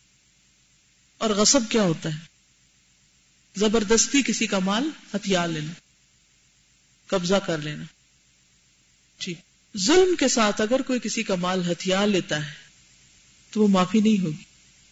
اور 1.18 1.30
غصب 1.30 1.60
کیا 1.68 1.82
ہوتا 1.82 2.08
ہے؟ 2.08 2.18
زبردستی 3.56 4.22
کسی 4.22 4.46
کا 4.46 4.58
مال 4.58 4.90
ہتھیار 5.14 5.48
لینا۔ 5.48 5.72
قبضہ 7.12 7.34
کر 7.34 7.58
لینا۔ 7.58 7.84
ٹھیک 9.18 9.38
ظلم 9.86 10.16
کے 10.16 10.28
ساتھ 10.28 10.60
اگر 10.60 10.82
کوئی 10.82 11.00
کسی 11.02 11.22
کا 11.22 11.34
مال 11.34 11.72
ہتھیار 11.72 12.06
لیتا 12.06 12.46
ہے، 12.46 12.52
تو 13.50 13.62
وہ 13.62 13.68
معافی 13.68 14.00
نہیں 14.00 14.22
ہوگی۔ 14.22 14.44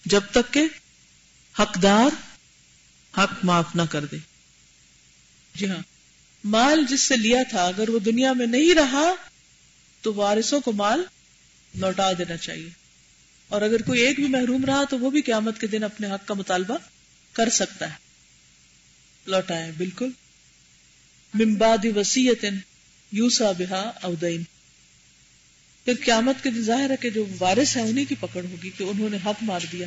جب 0.05 0.21
تک 0.31 0.53
کہ 0.53 0.63
حقدار 1.59 2.07
حق 3.19 3.45
معاف 3.45 3.65
نہ 3.75 3.83
کر 3.91 4.05
دے۔ 4.05 4.17
جی 5.55 5.69
ہاں۔ 5.69 5.83
مال 6.45 6.85
جس 6.89 7.01
سے 7.01 7.17
لیا 7.17 7.43
تھا، 7.51 7.67
اگر 7.67 7.89
وہ 7.89 7.99
دنیا 7.99 8.33
میں 8.33 8.47
نہیں 8.47 8.75
رہا، 8.75 9.15
تو 10.01 10.15
وارثوں 10.15 10.61
کو 10.61 10.73
مال 10.73 11.03
لوٹا 11.75 12.13
دینا 12.13 12.37
چاہیے۔ 12.37 12.71
اور 13.49 13.63
اگر 13.63 13.83
کوئی 13.83 14.01
ایک 14.01 14.17
بھی 14.17 14.29
محروم 14.29 14.65
رہا، 14.65 14.85
تو 14.91 14.99
وہ 14.99 15.11
بھی 15.11 15.23
قیامت 15.23 15.61
کے 15.61 15.67
دن 15.67 15.85
اپنے 15.85 16.11
حق 16.11 16.29
کا 16.29 16.35
مطالبہ 16.35 16.79
کر 17.33 17.49
سکتا 17.49 17.91
ہے۔ 17.91 17.97
لوٹائے، 19.27 19.73
بالکل۔ 19.73 20.11
ممباد 21.35 21.87
وسیعت 21.97 22.45
یوسا 23.13 23.53
بہا 23.53 23.91
اودین 24.03 24.43
پھر 25.85 25.93
قیامت 26.05 26.43
کے 26.43 26.51
دن 26.51 26.63
ظاہر 26.63 26.91
ہے 26.91 26.95
کہ 27.01 27.11
جو 27.11 27.27
وارث 27.41 27.77
ہے 27.77 27.83
انہیں 27.83 28.05
کی 28.05 28.15
پکڑ 28.21 28.45
ہوگی 28.45 28.71
کہ 28.71 28.85
انہوں 28.85 29.11
نے 29.11 29.17
حق 29.17 29.43
مار 29.43 29.61
دیا۔ 29.73 29.87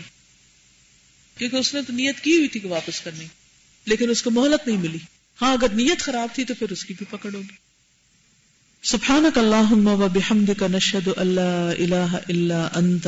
کیونکہ 1.38 1.56
اس 1.56 1.74
نے 1.74 1.82
تو 1.88 1.94
نیت 1.94 2.20
کی 2.20 2.38
ہوئی 2.38 2.48
تھی 2.48 2.60
کہ 2.60 2.68
واپس 2.68 3.02
کرنی۔ 3.02 3.26
لیکن 3.86 4.10
اس 4.10 4.24
کو 4.24 4.32
مہلت 4.32 4.68
نہیں 4.68 4.78
ملی۔ 4.78 4.98
ہاں 5.42 5.54
اگر 5.54 5.68
نیت 5.74 6.00
خراب 6.00 6.30
تھی 6.36 6.44
تو 6.44 6.54
پھر 6.60 6.72
اس 6.72 6.86
کی 6.86 6.94
بھی 6.98 7.06
پکڑ 7.10 7.34
ہوگی۔ 7.34 7.56
سبحانک 8.84 9.38
اللہم 9.38 9.88
و 9.88 10.08
بحمدک 10.08 10.64
نشہد 10.64 11.10
اللہ 11.18 11.72
الہ 11.80 12.18
الا 12.30 12.68
انت 12.76 13.08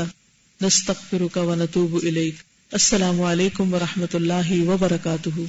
نستغفرك 0.62 1.38
ونتوب 1.38 2.04
إليك 2.04 2.36
السلام 2.72 3.22
علیکم 3.22 3.74
ورحمۃ 3.74 4.14
اللہ 4.14 4.68
وبرکاتہ۔ 4.68 5.40